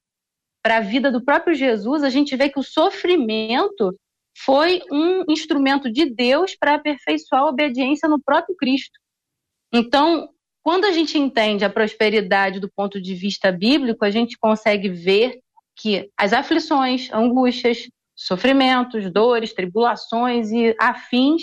[0.61, 3.97] para a vida do próprio Jesus, a gente vê que o sofrimento
[4.45, 8.99] foi um instrumento de Deus para aperfeiçoar a obediência no próprio Cristo.
[9.73, 10.29] Então,
[10.65, 15.39] quando a gente entende a prosperidade do ponto de vista bíblico, a gente consegue ver
[15.77, 17.89] que as aflições, angústias,
[18.19, 21.43] sofrimentos, dores, tribulações e afins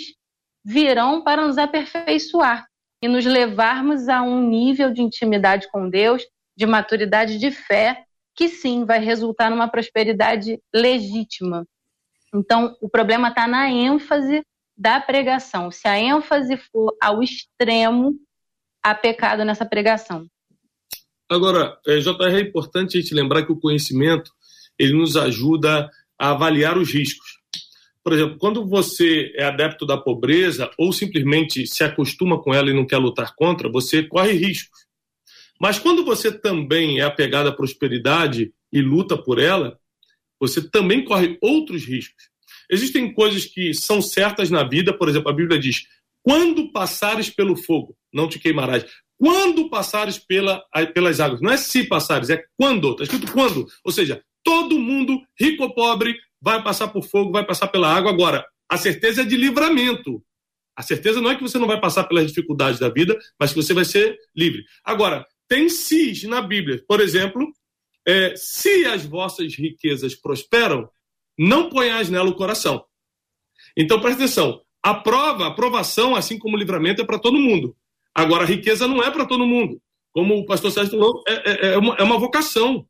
[0.62, 2.66] virão para nos aperfeiçoar
[3.00, 6.22] e nos levarmos a um nível de intimidade com Deus,
[6.54, 8.04] de maturidade de fé,
[8.34, 11.66] que sim vai resultar numa prosperidade legítima.
[12.34, 14.44] Então, o problema está na ênfase
[14.76, 15.70] da pregação.
[15.70, 18.14] Se a ênfase for ao extremo,
[18.82, 20.26] há pecado nessa pregação.
[21.26, 24.30] Agora, é, JR, é importante a gente lembrar que o conhecimento
[24.78, 27.36] ele nos ajuda a avaliar os riscos.
[28.02, 32.74] Por exemplo, quando você é adepto da pobreza ou simplesmente se acostuma com ela e
[32.74, 34.86] não quer lutar contra, você corre riscos.
[35.60, 39.78] Mas quando você também é apegado à prosperidade e luta por ela,
[40.38, 42.30] você também corre outros riscos.
[42.70, 45.86] Existem coisas que são certas na vida, por exemplo, a Bíblia diz:
[46.22, 48.84] quando passares pelo fogo, não te queimarás.
[49.18, 50.62] Quando passares pela,
[50.92, 51.40] pelas águas.
[51.40, 52.90] Não é se passares, é quando.
[52.90, 53.66] Está escrito quando.
[53.84, 58.12] Ou seja, todo mundo, rico ou pobre, vai passar por fogo, vai passar pela água.
[58.12, 60.22] Agora, a certeza é de livramento.
[60.76, 63.60] A certeza não é que você não vai passar pelas dificuldades da vida, mas que
[63.60, 64.62] você vai ser livre.
[64.84, 66.80] Agora, tem sis na Bíblia.
[66.86, 67.52] Por exemplo,
[68.06, 70.88] é, se as vossas riquezas prosperam,
[71.36, 72.84] não ponhais nela o coração.
[73.76, 74.62] Então, presta atenção.
[74.80, 77.76] A prova, a aprovação, assim como o livramento, é para todo mundo.
[78.14, 79.82] Agora, a riqueza não é para todo mundo.
[80.12, 82.86] Como o pastor Sérgio falou, é, é, é, uma, é uma vocação.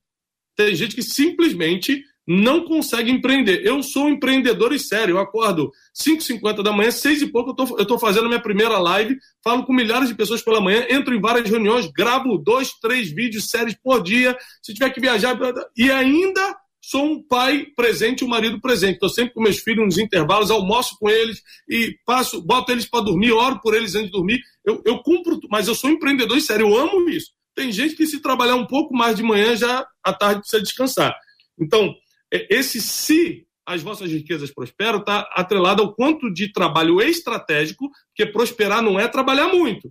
[0.57, 3.65] Tem gente que simplesmente não consegue empreender.
[3.65, 5.15] Eu sou um empreendedor e sério.
[5.15, 9.65] Eu acordo 5h50 da manhã, 6 e pouco, eu estou fazendo minha primeira live, falo
[9.65, 13.77] com milhares de pessoas pela manhã, entro em várias reuniões, gravo dois, três vídeos, séries
[13.81, 14.37] por dia.
[14.61, 15.39] Se tiver que viajar,
[15.77, 18.95] e ainda sou um pai presente, um marido presente.
[18.95, 23.05] Estou sempre com meus filhos nos intervalos, almoço com eles e passo, boto eles para
[23.05, 24.41] dormir, oro por eles antes de dormir.
[24.65, 27.31] Eu, eu cumpro, mas eu sou empreendedor sério, eu amo isso.
[27.57, 31.17] Tem gente que se trabalhar um pouco mais de manhã, já à tarde precisa descansar.
[31.59, 31.95] Então,
[32.33, 38.31] é, esse se as vossas riquezas prosperam está atrelado ao quanto de trabalho estratégico, porque
[38.31, 39.91] prosperar não é trabalhar muito,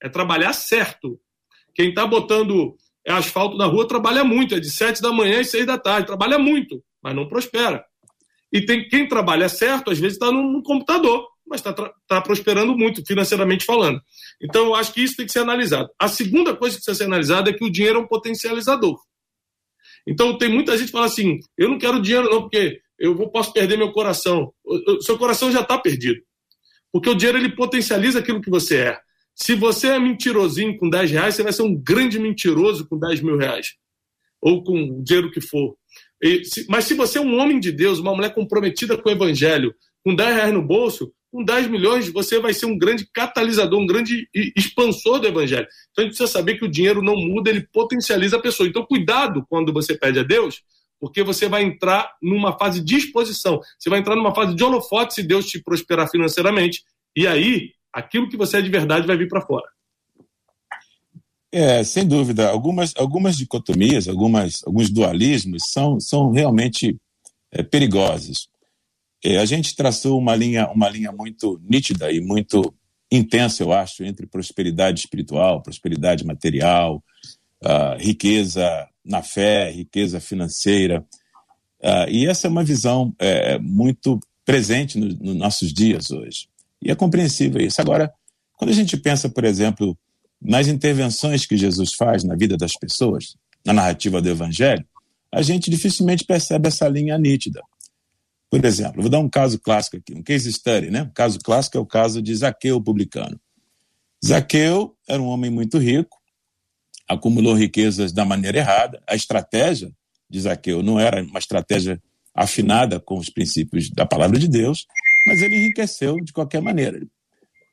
[0.00, 1.18] é trabalhar certo.
[1.74, 2.76] Quem está botando
[3.08, 6.38] asfalto na rua, trabalha muito, é de sete da manhã e seis da tarde, trabalha
[6.38, 7.84] muito, mas não prospera.
[8.52, 13.04] E tem quem trabalha certo, às vezes está no, computador, mas está tá prosperando muito,
[13.06, 14.00] financeiramente falando.
[14.40, 15.88] Então, eu acho que isso tem que ser analisado.
[15.98, 18.98] A segunda coisa que precisa ser analisada é que o dinheiro é um potencializador.
[20.06, 23.52] Então, tem muita gente que fala assim: eu não quero dinheiro, não, porque eu posso
[23.52, 24.52] perder meu coração.
[24.64, 26.20] O, o seu coração já está perdido.
[26.92, 29.00] Porque o dinheiro ele potencializa aquilo que você é.
[29.34, 33.22] Se você é mentirosinho com 10 reais, você vai ser um grande mentiroso com 10
[33.22, 33.74] mil reais.
[34.40, 35.74] Ou com o dinheiro que for.
[36.22, 39.12] E, se, mas se você é um homem de Deus, uma mulher comprometida com o
[39.12, 39.74] evangelho,
[40.04, 43.86] com 10 reais no bolso, com 10 milhões, você vai ser um grande catalisador, um
[43.86, 45.66] grande expansor do evangelho.
[45.90, 48.68] Então a gente precisa saber que o dinheiro não muda, ele potencializa a pessoa.
[48.68, 50.62] Então, cuidado quando você pede a Deus,
[51.00, 53.60] porque você vai entrar numa fase de exposição.
[53.78, 56.84] Você vai entrar numa fase de holofote se Deus te prosperar financeiramente.
[57.16, 59.66] E aí, aquilo que você é de verdade vai vir para fora.
[61.50, 62.50] É, sem dúvida.
[62.50, 66.96] Algumas, algumas dicotomias, algumas, alguns dualismos são, são realmente
[67.50, 68.51] é, perigosos.
[69.24, 72.74] É, a gente traçou uma linha, uma linha muito nítida e muito
[73.10, 77.02] intensa, eu acho, entre prosperidade espiritual, prosperidade material,
[77.62, 81.04] uh, riqueza na fé, riqueza financeira.
[81.80, 86.48] Uh, e essa é uma visão é, muito presente nos no nossos dias hoje.
[86.80, 87.80] E é compreensível isso.
[87.80, 88.12] Agora,
[88.56, 89.96] quando a gente pensa, por exemplo,
[90.40, 94.84] nas intervenções que Jesus faz na vida das pessoas, na narrativa do Evangelho,
[95.30, 97.62] a gente dificilmente percebe essa linha nítida.
[98.52, 101.04] Por exemplo, vou dar um caso clássico aqui, um case study, né?
[101.04, 103.40] Um caso clássico é o caso de Zaqueu, publicano.
[104.22, 106.18] Zaqueu era um homem muito rico,
[107.08, 109.02] acumulou riquezas da maneira errada.
[109.08, 109.90] A estratégia
[110.28, 111.98] de Zaqueu não era uma estratégia
[112.34, 114.86] afinada com os princípios da palavra de Deus,
[115.26, 117.00] mas ele enriqueceu de qualquer maneira.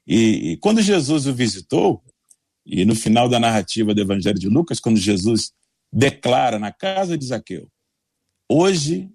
[0.08, 2.02] E, e quando Jesus o visitou,
[2.66, 5.52] e no final da narrativa do Evangelho de Lucas, quando Jesus
[5.92, 7.68] declara na casa de Zaqueu:
[8.48, 9.12] Hoje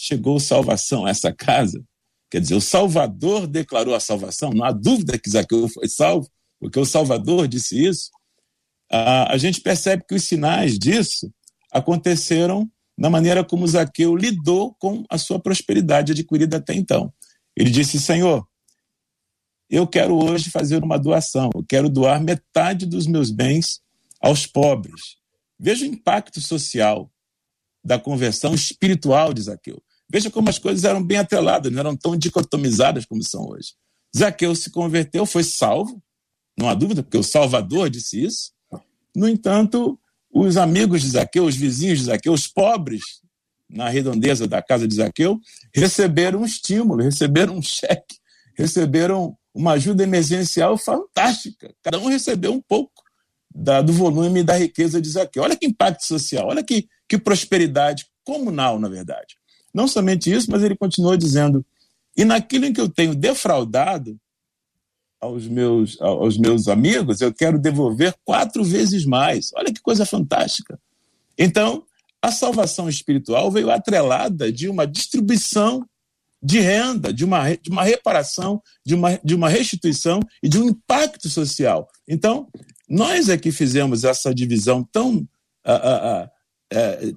[0.00, 1.84] chegou salvação a essa casa.
[2.30, 6.26] Quer dizer, o Salvador declarou a salvação, não há dúvida que Zaqueu foi salvo,
[6.58, 8.10] porque o Salvador disse isso.
[8.90, 11.30] a gente percebe que os sinais disso
[11.70, 17.12] aconteceram na maneira como Zaqueu lidou com a sua prosperidade adquirida até então.
[17.54, 18.46] Ele disse: Senhor,
[19.68, 23.80] eu quero hoje fazer uma doação, eu quero doar metade dos meus bens
[24.20, 25.16] aos pobres.
[25.58, 27.10] Veja o impacto social
[27.84, 29.82] da conversão espiritual de Zaqueu.
[30.10, 33.74] Veja como as coisas eram bem atreladas, não eram tão dicotomizadas como são hoje.
[34.16, 36.02] Zaqueu se converteu, foi salvo,
[36.58, 38.50] não há dúvida, porque o Salvador disse isso.
[39.14, 39.98] No entanto,
[40.32, 43.02] os amigos de Zaqueu, os vizinhos de Zaqueu, os pobres
[43.68, 45.38] na redondeza da casa de Zaqueu,
[45.72, 48.16] receberam um estímulo, receberam um cheque,
[48.56, 51.72] receberam uma ajuda emergencial fantástica.
[51.82, 53.02] Cada um recebeu um pouco
[53.54, 55.44] da, do volume da riqueza de Zaqueu.
[55.44, 59.39] Olha que impacto social, olha que, que prosperidade comunal, na verdade.
[59.72, 61.64] Não somente isso, mas ele continuou dizendo:
[62.16, 64.18] e naquilo em que eu tenho defraudado
[65.20, 69.50] aos meus, aos meus amigos, eu quero devolver quatro vezes mais.
[69.54, 70.78] Olha que coisa fantástica.
[71.38, 71.84] Então,
[72.22, 75.86] a salvação espiritual veio atrelada de uma distribuição
[76.42, 80.68] de renda, de uma, de uma reparação, de uma, de uma restituição e de um
[80.68, 81.88] impacto social.
[82.08, 82.48] Então,
[82.88, 85.16] nós é que fizemos essa divisão tão
[85.66, 86.30] uh,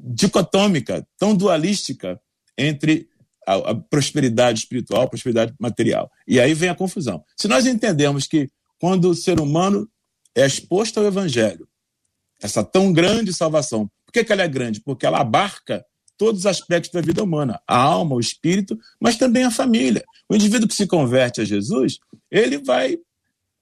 [0.03, 2.19] dicotômica, tão dualística
[2.57, 3.07] entre
[3.45, 6.09] a, a, prosperidade espiritual, a prosperidade material.
[6.27, 7.23] E aí vem a confusão.
[7.35, 8.49] Se nós entendemos que
[8.79, 9.87] quando o ser humano
[10.35, 11.67] é exposto ao evangelho,
[12.41, 14.81] essa tão grande salvação, por que, que ela é grande?
[14.81, 15.85] Porque ela abarca
[16.17, 20.03] todos os aspectos da vida humana, a alma, o espírito, mas também a família.
[20.29, 21.97] O indivíduo que se converte a Jesus,
[22.29, 22.97] ele vai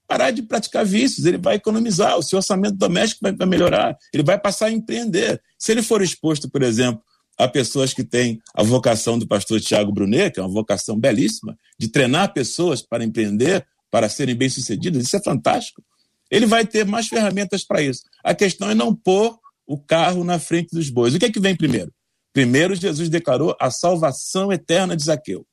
[0.07, 4.37] parar de praticar vícios, ele vai economizar, o seu orçamento doméstico vai melhorar, ele vai
[4.37, 5.41] passar a empreender.
[5.57, 7.01] Se ele for exposto, por exemplo,
[7.37, 11.57] a pessoas que têm a vocação do pastor Tiago Brunet, que é uma vocação belíssima,
[11.79, 15.83] de treinar pessoas para empreender, para serem bem-sucedidas, isso é fantástico.
[16.29, 18.03] Ele vai ter mais ferramentas para isso.
[18.23, 21.13] A questão é não pôr o carro na frente dos bois.
[21.13, 21.91] O que é que vem primeiro?
[22.33, 25.45] Primeiro, Jesus declarou a salvação eterna de Zaqueu.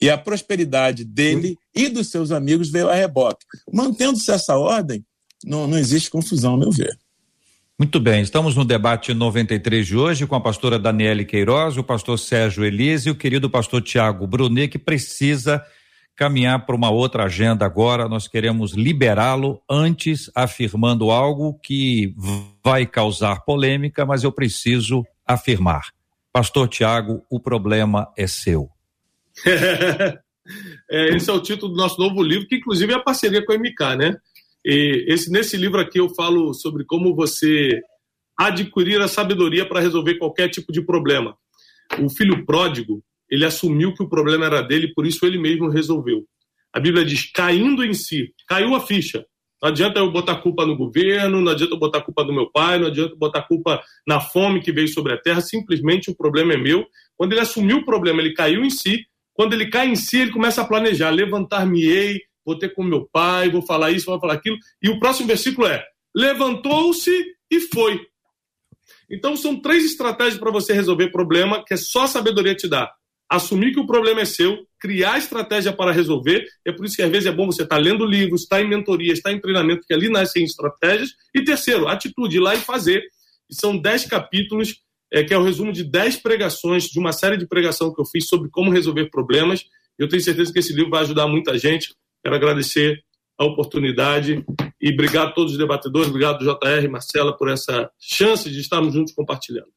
[0.00, 3.46] E a prosperidade dele e dos seus amigos veio a reboque.
[3.72, 5.02] Mantendo-se essa ordem,
[5.42, 6.98] não, não existe confusão, ao meu ver.
[7.78, 12.18] Muito bem, estamos no debate 93 de hoje com a pastora Daniele Queiroz, o pastor
[12.18, 15.62] Sérgio Elise e o querido pastor Tiago Brunet, que precisa
[16.14, 18.08] caminhar para uma outra agenda agora.
[18.08, 22.14] Nós queremos liberá-lo antes, afirmando algo que
[22.64, 25.90] vai causar polêmica, mas eu preciso afirmar.
[26.32, 28.70] Pastor Tiago, o problema é seu.
[30.90, 33.52] é, esse é o título do nosso novo livro, que inclusive é a parceria com
[33.52, 34.16] a MK, né?
[34.68, 37.80] E esse, nesse livro aqui eu falo sobre como você
[38.36, 41.36] adquirir a sabedoria para resolver qualquer tipo de problema.
[42.00, 43.00] O filho pródigo,
[43.30, 46.24] ele assumiu que o problema era dele, por isso ele mesmo resolveu.
[46.72, 49.24] A Bíblia diz: caindo em si, caiu a ficha.
[49.62, 52.78] Não adianta eu botar culpa no governo, não adianta eu botar culpa no meu pai,
[52.78, 56.54] não adianta eu botar culpa na fome que veio sobre a terra, simplesmente o problema
[56.54, 56.84] é meu.
[57.16, 59.06] Quando ele assumiu o problema, ele caiu em si.
[59.32, 63.50] Quando ele cai em si, ele começa a planejar: levantar-me-ei, vou ter com meu pai,
[63.50, 64.56] vou falar isso, vou falar aquilo.
[64.80, 65.84] E o próximo versículo é:
[66.14, 67.10] levantou-se
[67.50, 68.00] e foi.
[69.10, 72.92] Então são três estratégias para você resolver problema que é só a sabedoria te dá.
[73.28, 76.46] Assumir que o problema é seu, criar estratégia para resolver.
[76.64, 78.62] É por isso que às vezes é bom você estar tá lendo livros, estar tá
[78.62, 81.10] em mentoria, estar em treinamento, que ali nascem estratégias.
[81.34, 83.02] E terceiro, atitude, ir lá e fazer.
[83.50, 84.80] E são dez capítulos,
[85.12, 88.06] é, que é o resumo de dez pregações, de uma série de pregação que eu
[88.06, 89.64] fiz sobre como resolver problemas.
[89.98, 91.94] Eu tenho certeza que esse livro vai ajudar muita gente.
[92.26, 93.04] Quero agradecer
[93.38, 94.44] a oportunidade
[94.82, 99.14] e obrigado a todos os debatedores, obrigado JR, Marcela, por essa chance de estarmos juntos
[99.14, 99.68] compartilhando.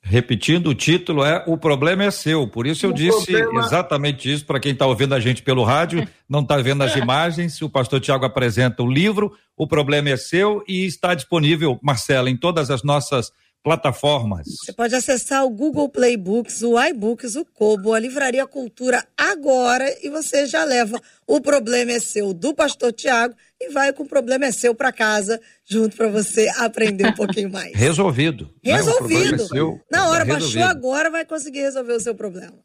[0.00, 2.48] Repetindo, o título é O Problema é Seu.
[2.48, 3.60] Por isso eu o disse problema...
[3.60, 7.60] exatamente isso para quem está ouvindo a gente pelo rádio, não está vendo as imagens.
[7.60, 12.36] O pastor Tiago apresenta o livro O Problema é Seu e está disponível, Marcela, em
[12.36, 13.30] todas as nossas
[13.62, 14.46] plataformas.
[14.46, 19.86] Você pode acessar o Google Play Books, o iBooks, o Kobo, a Livraria Cultura agora
[20.02, 24.08] e você já leva o problema é seu do Pastor Tiago e vai com o
[24.08, 27.74] problema é seu para casa junto para você aprender um pouquinho mais.
[27.74, 28.50] Resolvido.
[28.64, 28.74] Né?
[28.74, 29.42] Resolvido.
[29.42, 32.58] É seu, Na hora, é baixou agora, vai conseguir resolver o seu problema.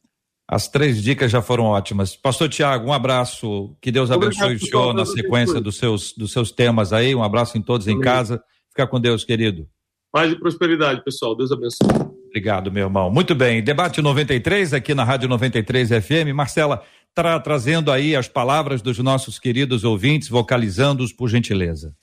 [0.48, 2.16] As três dicas já foram ótimas.
[2.16, 3.76] Pastor Tiago, um abraço.
[3.82, 7.16] Que Deus abençoe Obrigado, o senhor na sequência dos seus, dos seus temas aí.
[7.16, 8.42] Um abraço em todos em casa.
[8.70, 9.68] Fica com Deus, querido.
[10.16, 11.36] Paz e prosperidade, pessoal.
[11.36, 11.90] Deus abençoe.
[12.28, 13.12] Obrigado, meu irmão.
[13.12, 13.62] Muito bem.
[13.62, 16.34] Debate 93 aqui na Rádio 93 FM.
[16.34, 16.82] Marcela,
[17.14, 21.94] tra trazendo aí as palavras dos nossos queridos ouvintes, vocalizando-os por gentileza.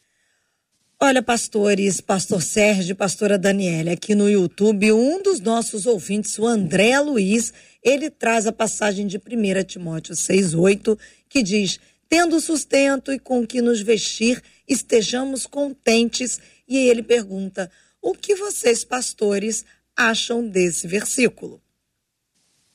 [1.01, 7.01] Olha, pastores, pastor Sérgio, pastora Daniela, aqui no YouTube, um dos nossos ouvintes, o André
[7.01, 10.99] Luiz, ele traz a passagem de 1 Timóteo 6,8,
[11.31, 16.39] que diz: Tendo sustento e com que nos vestir, estejamos contentes.
[16.69, 17.71] E ele pergunta:
[18.03, 19.65] o que vocês, pastores,
[19.97, 21.63] acham desse versículo?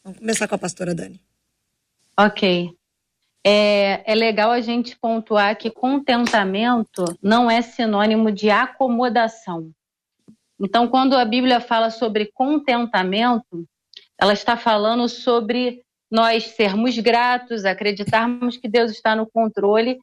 [0.04, 1.22] Vamos começar com a pastora Dani.
[2.18, 2.74] Ok.
[3.44, 9.70] É, é legal a gente pontuar que contentamento não é sinônimo de acomodação.
[10.60, 13.68] Então, quando a Bíblia fala sobre contentamento,
[14.18, 20.00] ela está falando sobre nós sermos gratos, acreditarmos que Deus está no controle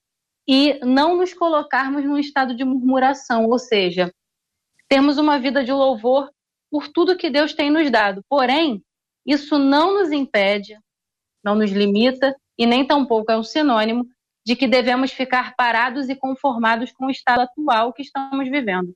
[0.47, 4.12] e não nos colocarmos num estado de murmuração, ou seja,
[4.95, 6.30] temos uma vida de louvor
[6.70, 8.22] por tudo que Deus tem nos dado.
[8.28, 8.80] Porém,
[9.26, 10.78] isso não nos impede,
[11.42, 14.07] não nos limita e nem tampouco é um sinônimo
[14.47, 18.95] de que devemos ficar parados e conformados com o estado atual que estamos vivendo.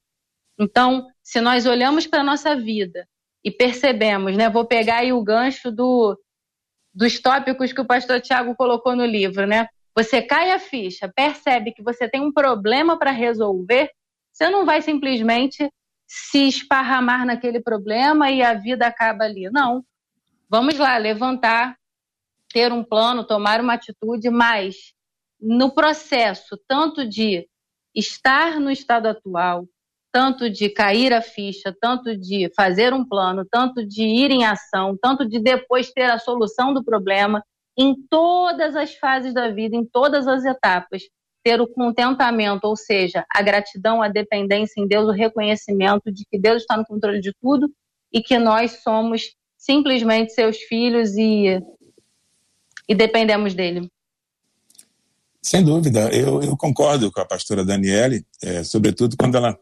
[0.57, 3.05] Então, se nós olhamos para a nossa vida
[3.43, 6.17] e percebemos, né, vou pegar aí o gancho do,
[6.95, 9.67] dos tópicos que o pastor Tiago colocou no livro, né?
[9.97, 13.91] Você cai a ficha, percebe que você tem um problema para resolver,
[14.33, 15.69] você não vai simplesmente
[16.09, 19.51] se esparramar naquele problema e a vida acaba ali.
[19.51, 19.85] Não.
[20.49, 21.77] Vamos lá, levantar,
[22.51, 24.95] ter um plano, tomar uma atitude, mas
[25.39, 27.47] no processo, tanto de
[27.95, 29.69] estar no estado atual,
[30.11, 34.97] tanto de cair a ficha, tanto de fazer um plano, tanto de ir em ação,
[35.01, 37.45] tanto de depois ter a solução do problema,
[37.77, 41.03] em todas as fases da vida, em todas as etapas,
[41.43, 46.39] ter o contentamento, ou seja, a gratidão, a dependência em Deus, o reconhecimento de que
[46.39, 47.71] Deus está no controle de tudo
[48.13, 49.23] e que nós somos
[49.57, 51.61] simplesmente seus filhos e,
[52.89, 53.91] e dependemos dele.
[55.43, 59.59] Sem dúvida, eu, eu concordo com a pastora Daniele, é, sobretudo quando ela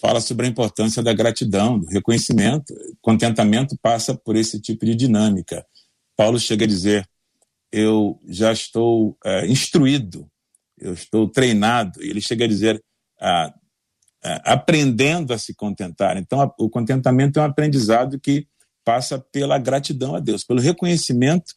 [0.00, 2.74] fala sobre a importância da gratidão, do reconhecimento.
[3.00, 5.64] Contentamento passa por esse tipo de dinâmica.
[6.16, 7.08] Paulo chega a dizer:
[7.70, 10.28] Eu já estou é, instruído
[10.82, 12.02] eu estou treinado.
[12.02, 12.82] E ele chega a dizer,
[13.20, 13.52] ah,
[14.24, 16.16] ah, aprendendo a se contentar.
[16.16, 18.46] Então, a, o contentamento é um aprendizado que
[18.84, 21.54] passa pela gratidão a Deus, pelo reconhecimento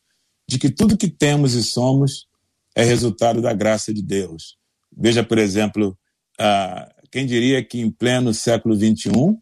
[0.48, 2.28] de que tudo que temos e somos
[2.76, 4.58] é resultado da graça de Deus.
[4.96, 5.98] Veja, por exemplo,
[6.40, 9.38] ah, quem diria que em pleno século XXI,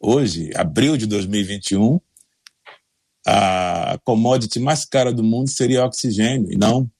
[0.00, 2.00] hoje, abril de 2021,
[3.26, 6.90] a commodity mais cara do mundo seria oxigênio, e não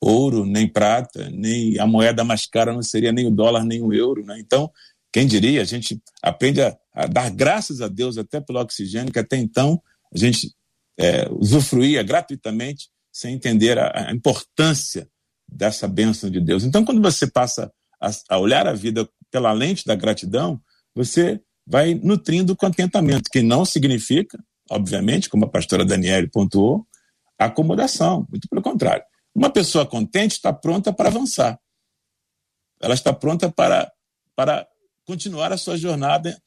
[0.00, 3.92] ouro, nem prata, nem a moeda mais cara não seria nem o dólar, nem o
[3.92, 4.24] euro.
[4.24, 4.38] Né?
[4.38, 4.70] Então,
[5.12, 9.18] quem diria, a gente aprende a, a, dar graças a Deus até pelo oxigênio, que
[9.18, 9.80] até então
[10.12, 10.54] a gente
[10.98, 15.08] é, usufruía gratuitamente, sem entender a, a, importância
[15.46, 16.64] dessa bênção de Deus.
[16.64, 17.70] Então, quando você passa
[18.00, 20.60] a, a olhar a vida pela lente da gratidão,
[20.94, 24.38] você vai nutrindo o contentamento, que não significa,
[24.70, 26.86] obviamente, como a pastora Daniele pontuou,
[27.38, 29.04] acomodação, muito pelo contrário.
[29.34, 31.58] Uma pessoa contente está pronta para avançar.
[32.80, 33.90] Ela está pronta para,
[34.34, 34.66] para
[35.04, 36.40] continuar a sua jornada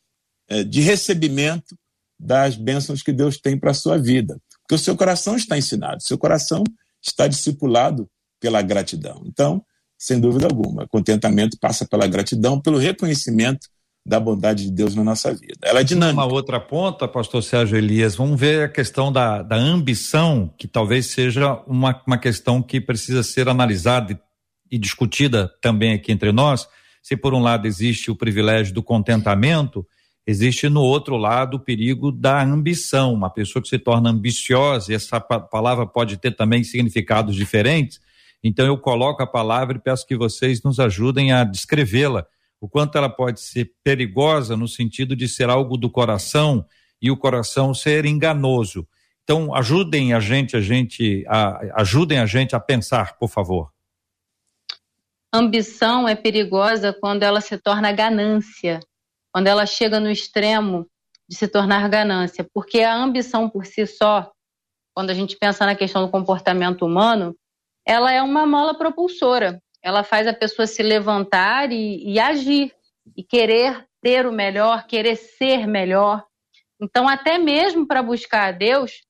[0.47, 1.77] é, de recebimento
[2.19, 4.39] das bênçãos que Deus tem para a sua vida.
[4.61, 6.63] Porque o seu coração está ensinado, seu coração
[7.01, 8.09] está discipulado
[8.39, 9.21] pela gratidão.
[9.25, 9.63] Então,
[9.97, 13.67] sem dúvida alguma, contentamento passa pela gratidão, pelo reconhecimento
[14.05, 15.59] da bondade de Deus na nossa vida.
[15.63, 16.21] Ela é dinâmica.
[16.21, 21.07] Uma outra ponta, pastor Sérgio Elias, vamos ver a questão da, da ambição, que talvez
[21.07, 26.67] seja uma, uma questão que precisa ser analisada e, e discutida também aqui entre nós.
[27.01, 29.87] Se por um lado existe o privilégio do contentamento,
[30.27, 34.95] existe no outro lado o perigo da ambição, uma pessoa que se torna ambiciosa, e
[34.95, 38.01] essa palavra pode ter também significados diferentes.
[38.43, 42.27] Então eu coloco a palavra e peço que vocês nos ajudem a descrevê-la
[42.63, 46.65] o quanto ela pode ser perigosa no sentido de ser algo do coração
[47.01, 48.87] e o coração ser enganoso.
[49.21, 53.69] Então, ajudem a gente, a gente, a, ajudem a gente a pensar, por favor.
[55.33, 58.79] Ambição é perigosa quando ela se torna ganância.
[59.33, 60.87] quando ela chega no extremo
[61.27, 64.31] de se tornar ganância, porque a ambição por si só,
[64.95, 67.35] quando a gente pensa na questão do comportamento humano,
[67.85, 69.61] ela é uma mola propulsora.
[69.83, 72.73] Ela faz a pessoa se levantar e, e agir,
[73.17, 76.23] e querer ter o melhor, querer ser melhor.
[76.81, 79.01] Então, até mesmo para buscar a Deus,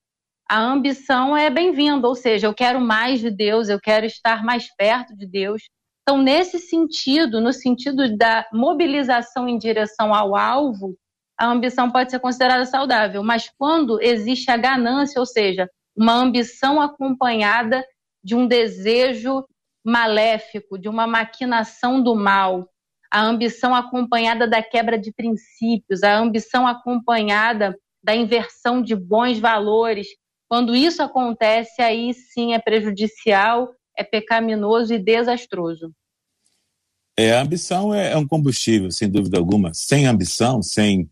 [0.49, 4.67] a ambição é bem-vinda, ou seja, eu quero mais de Deus, eu quero estar mais
[4.75, 5.63] perto de Deus.
[6.01, 10.97] Então, nesse sentido, no sentido da mobilização em direção ao alvo,
[11.39, 16.81] a ambição pode ser considerada saudável, mas quando existe a ganância, ou seja, uma ambição
[16.81, 17.83] acompanhada
[18.23, 19.45] de um desejo
[19.83, 22.69] maléfico, de uma maquinação do mal,
[23.11, 30.07] a ambição acompanhada da quebra de princípios, a ambição acompanhada da inversão de bons valores.
[30.49, 35.93] Quando isso acontece, aí sim é prejudicial, é pecaminoso e desastroso.
[37.15, 39.73] É, a ambição é, é um combustível, sem dúvida alguma.
[39.73, 41.09] Sem ambição, sem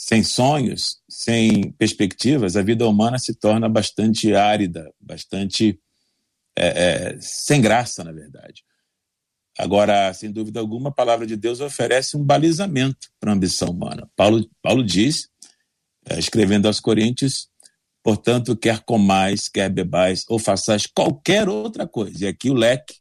[0.00, 5.76] sem sonhos, sem perspectivas, a vida humana se torna bastante árida, bastante
[6.58, 8.64] é, é, sem graça, na verdade.
[9.58, 14.08] Agora, sem dúvida alguma, a palavra de Deus oferece um balizamento para a ambição humana.
[14.14, 15.28] Paulo, Paulo diz,
[16.08, 17.48] é, escrevendo aos Coríntios,
[18.02, 22.24] portanto, quer comais, quer bebais, ou façais qualquer outra coisa.
[22.24, 22.94] E aqui o leque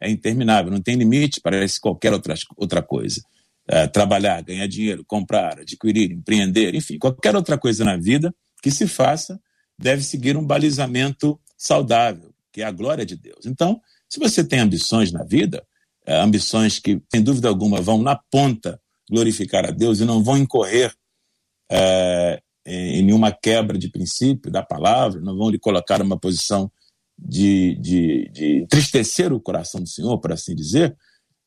[0.00, 3.20] é interminável, não tem limite para qualquer outra, outra coisa
[3.68, 8.88] é, trabalhar, ganhar dinheiro, comprar, adquirir, empreender, enfim, qualquer outra coisa na vida que se
[8.88, 9.38] faça
[9.78, 13.46] deve seguir um balizamento saudável, que é a glória de Deus.
[13.46, 15.64] Então, se você tem ambições na vida,
[16.06, 18.80] é, ambições que, sem dúvida alguma, vão na ponta
[19.10, 20.94] glorificar a Deus e não vão incorrer
[21.70, 26.70] é, em nenhuma quebra de princípio da palavra, não vão lhe colocar numa posição
[27.18, 30.96] de, de, de entristecer o coração do Senhor, por assim dizer,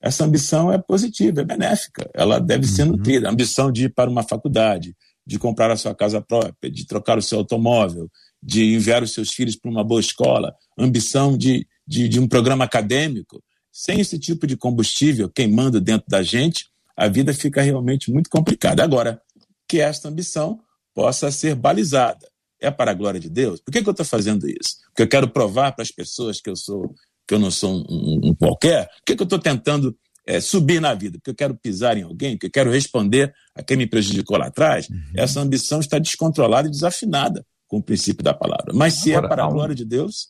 [0.02, 2.94] essa ambição é positiva, é benéfica, ela deve ser uhum.
[2.94, 3.28] nutrida.
[3.28, 4.96] A ambição de ir para uma faculdade,
[5.26, 8.10] de comprar a sua casa própria, de trocar o seu automóvel,
[8.42, 12.66] de enviar os seus filhos para uma boa escola, ambição de, de, de um programa
[12.66, 13.44] acadêmico.
[13.72, 16.66] Sem esse tipo de combustível queimando dentro da gente,
[16.98, 18.84] a vida fica realmente muito complicada.
[18.84, 19.22] Agora,
[19.68, 20.60] que esta ambição
[20.94, 22.28] possa ser balizada.
[22.60, 23.60] É para a glória de Deus?
[23.60, 24.78] Por que, que eu estou fazendo isso?
[24.88, 26.94] Porque eu quero provar para as pessoas que eu sou
[27.28, 30.42] que eu não sou um, um, um qualquer, por que, que eu estou tentando é,
[30.42, 31.18] subir na vida?
[31.18, 34.48] Porque eu quero pisar em alguém, porque eu quero responder a quem me prejudicou lá
[34.48, 34.90] atrás.
[34.90, 35.02] Uhum.
[35.16, 38.74] Essa ambição está descontrolada e desafinada com o princípio da palavra.
[38.74, 40.28] Mas se é Agora, é para a glória de Deus,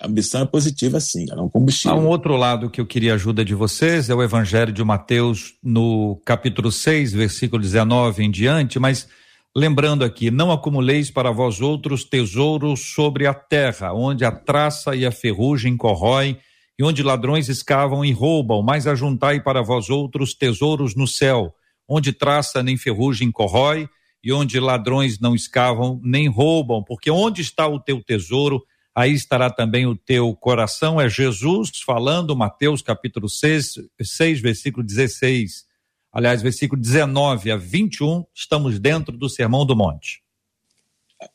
[0.00, 1.96] a ambição é positiva sim, ela é um combustível.
[1.96, 5.54] Há um outro lado que eu queria ajuda de vocês, é o Evangelho de Mateus,
[5.62, 9.08] no capítulo 6, versículo 19 em diante, mas
[9.56, 15.04] Lembrando aqui, não acumuleis para vós outros tesouros sobre a terra, onde a traça e
[15.04, 16.38] a ferrugem corroem,
[16.78, 21.52] e onde ladrões escavam e roubam, mas ajuntai para vós outros tesouros no céu,
[21.88, 23.88] onde traça nem ferrugem corrói,
[24.22, 28.64] e onde ladrões não escavam nem roubam, porque onde está o teu tesouro,
[28.94, 31.00] aí estará também o teu coração.
[31.00, 35.68] É Jesus falando, Mateus capítulo 6, 6 versículo 16
[36.12, 40.22] aliás, versículo 19 a 21, estamos dentro do Sermão do Monte.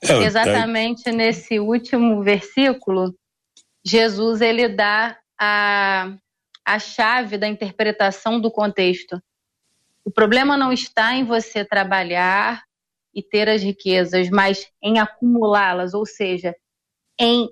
[0.01, 3.15] É, Exatamente nesse último versículo,
[3.86, 6.15] Jesus ele dá a,
[6.65, 9.21] a chave da interpretação do contexto.
[10.05, 12.63] O problema não está em você trabalhar
[13.14, 16.55] e ter as riquezas, mas em acumulá-las, ou seja,
[17.20, 17.49] em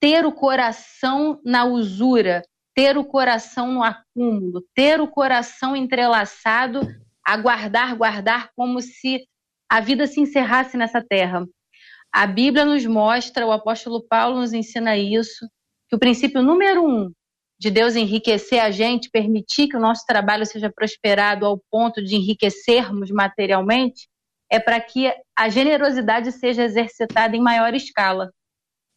[0.00, 2.42] ter o coração na usura,
[2.74, 6.80] ter o coração no acúmulo, ter o coração entrelaçado
[7.24, 9.26] a guardar, guardar como se
[9.68, 11.46] a vida se encerrasse nessa terra.
[12.12, 15.46] A Bíblia nos mostra, o apóstolo Paulo nos ensina isso,
[15.88, 17.12] que o princípio número um
[17.58, 22.14] de Deus enriquecer a gente, permitir que o nosso trabalho seja prosperado ao ponto de
[22.14, 24.08] enriquecermos materialmente,
[24.50, 28.32] é para que a generosidade seja exercitada em maior escala.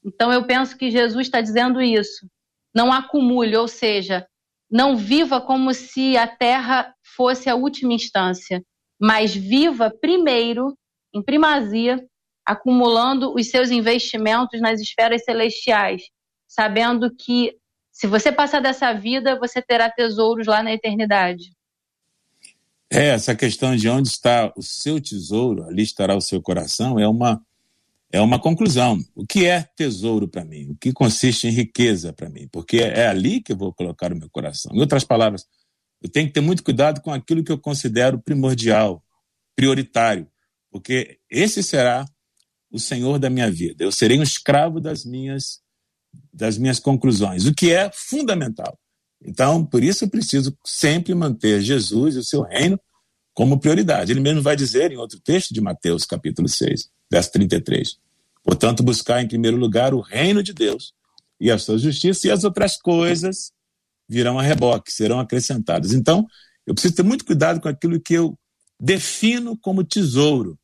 [0.04, 2.26] Então eu penso que Jesus está dizendo isso
[2.74, 4.26] não acumule, ou seja,
[4.70, 8.64] não viva como se a terra fosse a última instância,
[9.00, 10.76] mas viva primeiro,
[11.14, 12.04] em primazia,
[12.46, 16.04] acumulando os seus investimentos nas esferas celestiais,
[16.48, 17.56] sabendo que
[17.92, 21.52] se você passar dessa vida, você terá tesouros lá na eternidade.
[22.92, 27.08] É, essa questão de onde está o seu tesouro, ali estará o seu coração, é
[27.08, 27.42] uma
[28.14, 29.00] é uma conclusão.
[29.16, 30.72] O que é tesouro para mim?
[30.72, 32.46] O que consiste em riqueza para mim?
[32.52, 34.76] Porque é ali que eu vou colocar o meu coração.
[34.76, 35.48] Em outras palavras,
[36.02, 39.02] eu tenho que ter muito cuidado com aquilo que eu considero primordial,
[39.56, 40.28] prioritário,
[40.70, 42.06] porque esse será
[42.70, 43.86] o Senhor da minha vida.
[43.86, 45.62] Eu serei um escravo das minhas
[46.34, 48.78] das minhas conclusões, o que é fundamental.
[49.24, 52.80] Então, por isso eu preciso sempre manter Jesus e o seu reino
[53.34, 54.12] como prioridade.
[54.12, 57.98] Ele mesmo vai dizer em outro texto de Mateus, capítulo 6, verso 33.
[58.44, 60.94] Portanto, buscar em primeiro lugar o reino de Deus
[61.40, 63.52] e a sua justiça, e as outras coisas
[64.08, 65.94] virão a reboque, serão acrescentadas.
[65.94, 66.28] Então,
[66.68, 68.38] eu preciso ter muito cuidado com aquilo que eu
[68.80, 70.58] defino como tesouro,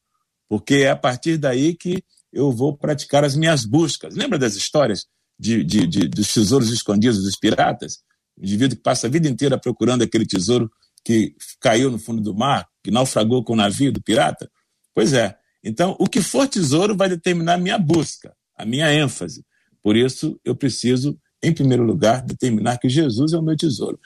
[0.49, 4.15] porque é a partir daí que eu vou praticar as minhas buscas.
[4.15, 5.05] Lembra das histórias
[5.39, 7.99] de, de, de, dos tesouros escondidos dos piratas?
[8.39, 10.71] Indivíduo que passa a vida inteira procurando aquele tesouro
[11.03, 14.49] que caiu no fundo do mar, que naufragou com o navio do pirata?
[14.93, 15.37] Pois é.
[15.63, 19.43] Então, o que for tesouro vai determinar a minha busca, a minha ênfase.
[19.81, 23.99] Por isso, eu preciso, em primeiro lugar, determinar que Jesus é o meu tesouro.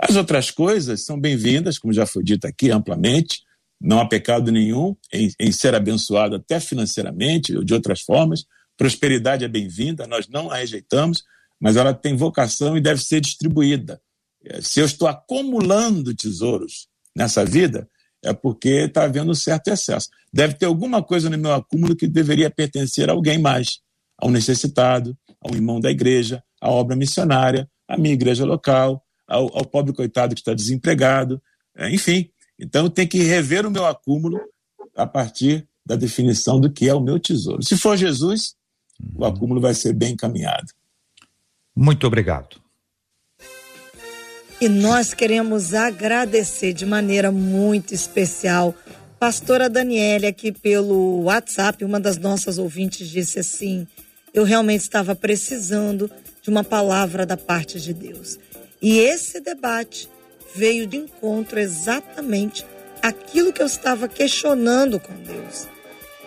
[0.00, 3.42] As outras coisas são bem-vindas, como já foi dito aqui amplamente,
[3.80, 8.44] não há pecado nenhum em, em ser abençoado até financeiramente ou de outras formas.
[8.76, 11.22] Prosperidade é bem-vinda, nós não a rejeitamos,
[11.60, 14.00] mas ela tem vocação e deve ser distribuída.
[14.44, 17.88] É, se eu estou acumulando tesouros nessa vida,
[18.22, 20.08] é porque está havendo um certo excesso.
[20.32, 23.80] Deve ter alguma coisa no meu acúmulo que deveria pertencer a alguém mais,
[24.18, 29.02] a um necessitado, a um irmão da igreja, à obra missionária, à minha igreja local,
[29.26, 31.40] ao, ao pobre coitado que está desempregado,
[31.76, 32.30] é, enfim.
[32.58, 34.40] Então, eu tenho que rever o meu acúmulo
[34.96, 37.62] a partir da definição do que é o meu tesouro.
[37.62, 38.54] Se for Jesus,
[39.14, 39.26] o uhum.
[39.26, 40.72] acúmulo vai ser bem encaminhado.
[41.76, 42.62] Muito obrigado.
[44.60, 48.74] E nós queremos agradecer de maneira muito especial
[49.18, 53.86] pastora Daniela aqui pelo WhatsApp, uma das nossas ouvintes disse assim:
[54.32, 56.10] "Eu realmente estava precisando
[56.40, 58.38] de uma palavra da parte de Deus".
[58.80, 60.08] E esse debate
[60.54, 62.64] veio de encontro exatamente
[63.02, 65.66] aquilo que eu estava questionando com Deus.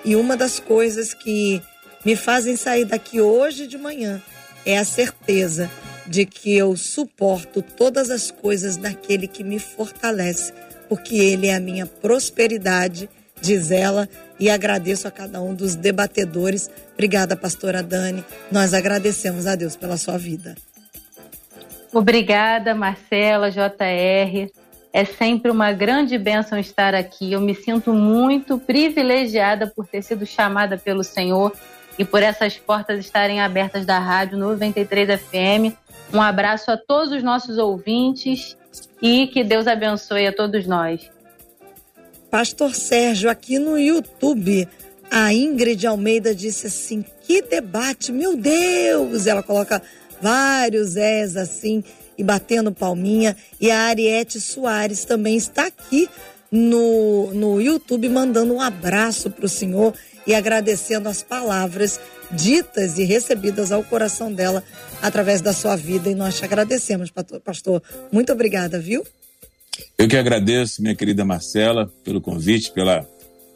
[0.03, 1.61] E uma das coisas que
[2.03, 4.21] me fazem sair daqui hoje de manhã
[4.67, 5.71] é a certeza
[6.05, 10.53] de que eu suporto todas as coisas daquele que me fortalece,
[10.89, 13.09] porque ele é a minha prosperidade,
[13.41, 16.69] diz ela, e agradeço a cada um dos debatedores.
[16.93, 18.25] Obrigada, pastora Dani.
[18.51, 20.55] Nós agradecemos a Deus pela sua vida.
[21.93, 24.51] Obrigada, Marcela, JR.
[24.91, 27.31] É sempre uma grande bênção estar aqui.
[27.31, 31.53] Eu me sinto muito privilegiada por ter sido chamada pelo Senhor
[31.97, 35.75] e por essas portas estarem abertas da Rádio 93 FM.
[36.13, 38.55] Um abraço a todos os nossos ouvintes
[39.01, 41.09] e que Deus abençoe a todos nós.
[42.29, 44.67] Pastor Sérgio, aqui no YouTube,
[45.09, 49.27] a Ingrid Almeida disse assim: que debate, meu Deus!
[49.27, 49.81] Ela coloca
[50.21, 51.83] vários és assim
[52.17, 53.35] e batendo palminha.
[53.59, 56.09] E a Ariete Soares também está aqui
[56.51, 59.93] no, no YouTube mandando um abraço para o senhor
[60.27, 61.99] e agradecendo as palavras
[62.29, 64.61] ditas e recebidas ao coração dela
[65.01, 66.09] através da sua vida.
[66.09, 67.09] E nós te agradecemos,
[67.43, 67.81] pastor.
[68.11, 69.03] Muito obrigada, viu?
[69.97, 73.07] Eu que agradeço, minha querida Marcela, pelo convite, pela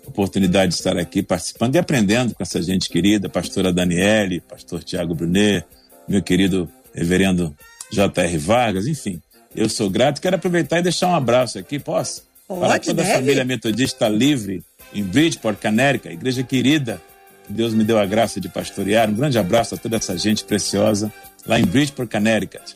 [0.05, 5.13] oportunidade de estar aqui participando e aprendendo com essa gente querida, pastora Daniele, pastor Tiago
[5.13, 5.65] Brunet,
[6.07, 7.55] meu querido reverendo
[7.91, 8.37] J.R.
[8.37, 9.21] Vargas, enfim.
[9.55, 10.21] Eu sou grato.
[10.21, 12.23] Quero aproveitar e deixar um abraço aqui, posso?
[12.47, 13.11] Pode, Para toda deve.
[13.11, 14.63] a família metodista livre
[14.93, 17.01] em Bridgeport, Connecticut, igreja querida,
[17.45, 19.09] que Deus me deu a graça de pastorear.
[19.09, 21.11] Um grande abraço a toda essa gente preciosa
[21.45, 22.75] lá em Bridgeport, Connecticut.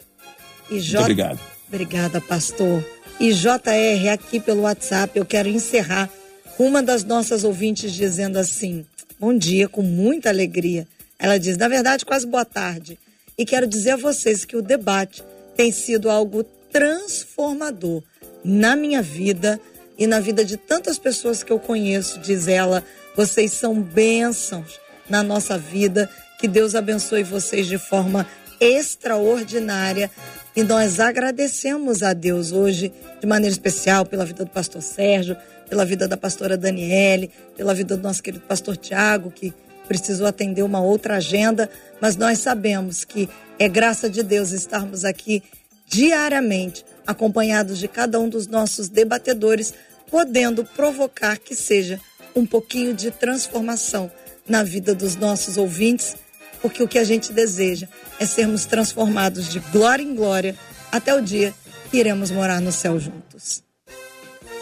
[0.69, 0.99] E J...
[0.99, 1.39] Muito obrigado.
[1.67, 2.83] Obrigada, pastor.
[3.19, 6.09] E JR, aqui pelo WhatsApp, eu quero encerrar
[6.57, 8.85] com uma das nossas ouvintes dizendo assim:
[9.19, 10.87] bom dia, com muita alegria.
[11.17, 12.99] Ela diz, na verdade, quase boa tarde.
[13.37, 15.23] E quero dizer a vocês que o debate
[15.55, 18.03] tem sido algo transformador
[18.43, 19.59] na minha vida
[19.97, 22.83] e na vida de tantas pessoas que eu conheço, diz ela.
[23.15, 24.79] Vocês são bênçãos
[25.09, 26.09] na nossa vida.
[26.39, 28.27] Que Deus abençoe vocês de forma
[28.59, 30.11] extraordinária.
[30.55, 35.37] E nós agradecemos a Deus hoje, de maneira especial, pela vida do pastor Sérgio,
[35.69, 39.53] pela vida da pastora Daniele, pela vida do nosso querido pastor Tiago, que
[39.87, 41.69] precisou atender uma outra agenda,
[42.01, 43.29] mas nós sabemos que
[43.59, 45.43] é graça de Deus estarmos aqui
[45.87, 49.73] diariamente, acompanhados de cada um dos nossos debatedores,
[50.09, 51.99] podendo provocar que seja
[52.35, 54.11] um pouquinho de transformação
[54.47, 56.15] na vida dos nossos ouvintes,
[56.61, 57.87] porque o que a gente deseja
[58.19, 60.55] é sermos transformados de glória em glória
[60.91, 61.53] até o dia
[61.89, 63.63] que iremos morar no céu juntos.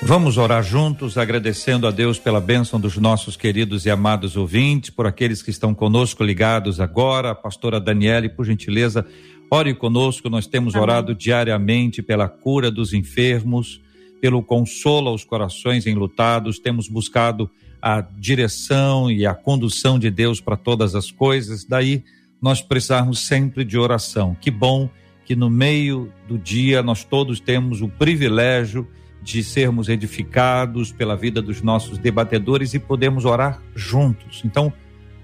[0.05, 5.07] Vamos orar juntos, agradecendo a Deus pela bênção dos nossos queridos e amados ouvintes, por
[5.07, 7.31] aqueles que estão conosco ligados agora.
[7.31, 9.05] A pastora Daniele, por gentileza,
[9.53, 10.29] ore conosco.
[10.29, 10.83] Nós temos Amém.
[10.83, 13.79] orado diariamente pela cura dos enfermos,
[14.19, 16.57] pelo consolo aos corações enlutados.
[16.57, 17.49] Temos buscado
[17.81, 21.65] a direção e a condução de Deus para todas as coisas.
[21.65, 22.03] Daí
[22.41, 24.35] nós precisamos sempre de oração.
[24.41, 24.89] Que bom
[25.23, 28.87] que no meio do dia nós todos temos o privilégio
[29.21, 34.41] de sermos edificados pela vida dos nossos debatedores e podemos orar juntos.
[34.43, 34.73] Então,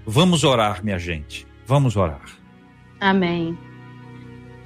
[0.06, 1.46] vamos orar, minha gente.
[1.66, 2.24] Vamos orar.
[2.98, 3.69] Amém.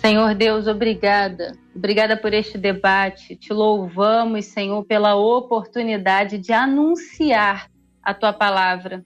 [0.05, 1.57] Senhor Deus, obrigada.
[1.75, 3.37] Obrigada por este debate.
[3.37, 7.71] Te louvamos, Senhor, pela oportunidade de anunciar
[8.03, 9.03] a tua palavra.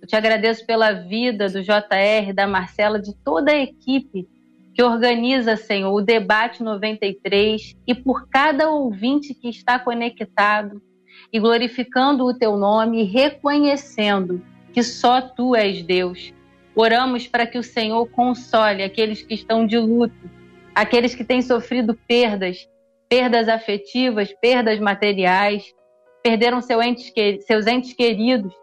[0.00, 4.28] Eu te agradeço pela vida do JR, da Marcela, de toda a equipe
[4.74, 10.82] que organiza, Senhor, o Debate 93 e por cada ouvinte que está conectado
[11.32, 16.34] e glorificando o teu nome e reconhecendo que só tu és Deus.
[16.74, 20.30] Oramos para que o Senhor console aqueles que estão de luto,
[20.74, 22.68] aqueles que têm sofrido perdas,
[23.08, 25.64] perdas afetivas, perdas materiais,
[26.22, 28.54] perderam seus entes queridos.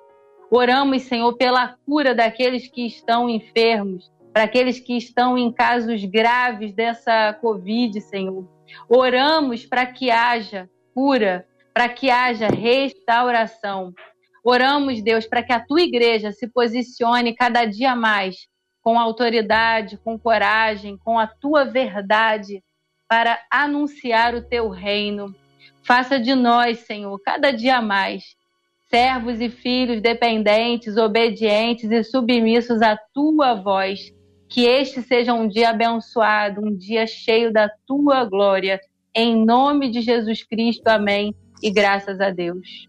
[0.49, 6.74] Oramos, Senhor, pela cura daqueles que estão enfermos, para aqueles que estão em casos graves
[6.74, 8.47] dessa Covid, Senhor.
[8.89, 13.93] Oramos para que haja cura, para que haja restauração.
[14.43, 18.47] Oramos, Deus, para que a tua igreja se posicione cada dia mais
[18.81, 22.63] com autoridade, com coragem, com a tua verdade
[23.07, 25.35] para anunciar o teu reino.
[25.83, 28.35] Faça de nós, Senhor, cada dia mais,
[28.89, 34.13] servos e filhos dependentes, obedientes e submissos à tua voz.
[34.47, 38.79] Que este seja um dia abençoado, um dia cheio da tua glória.
[39.13, 41.35] Em nome de Jesus Cristo, amém.
[41.61, 42.88] E graças a Deus.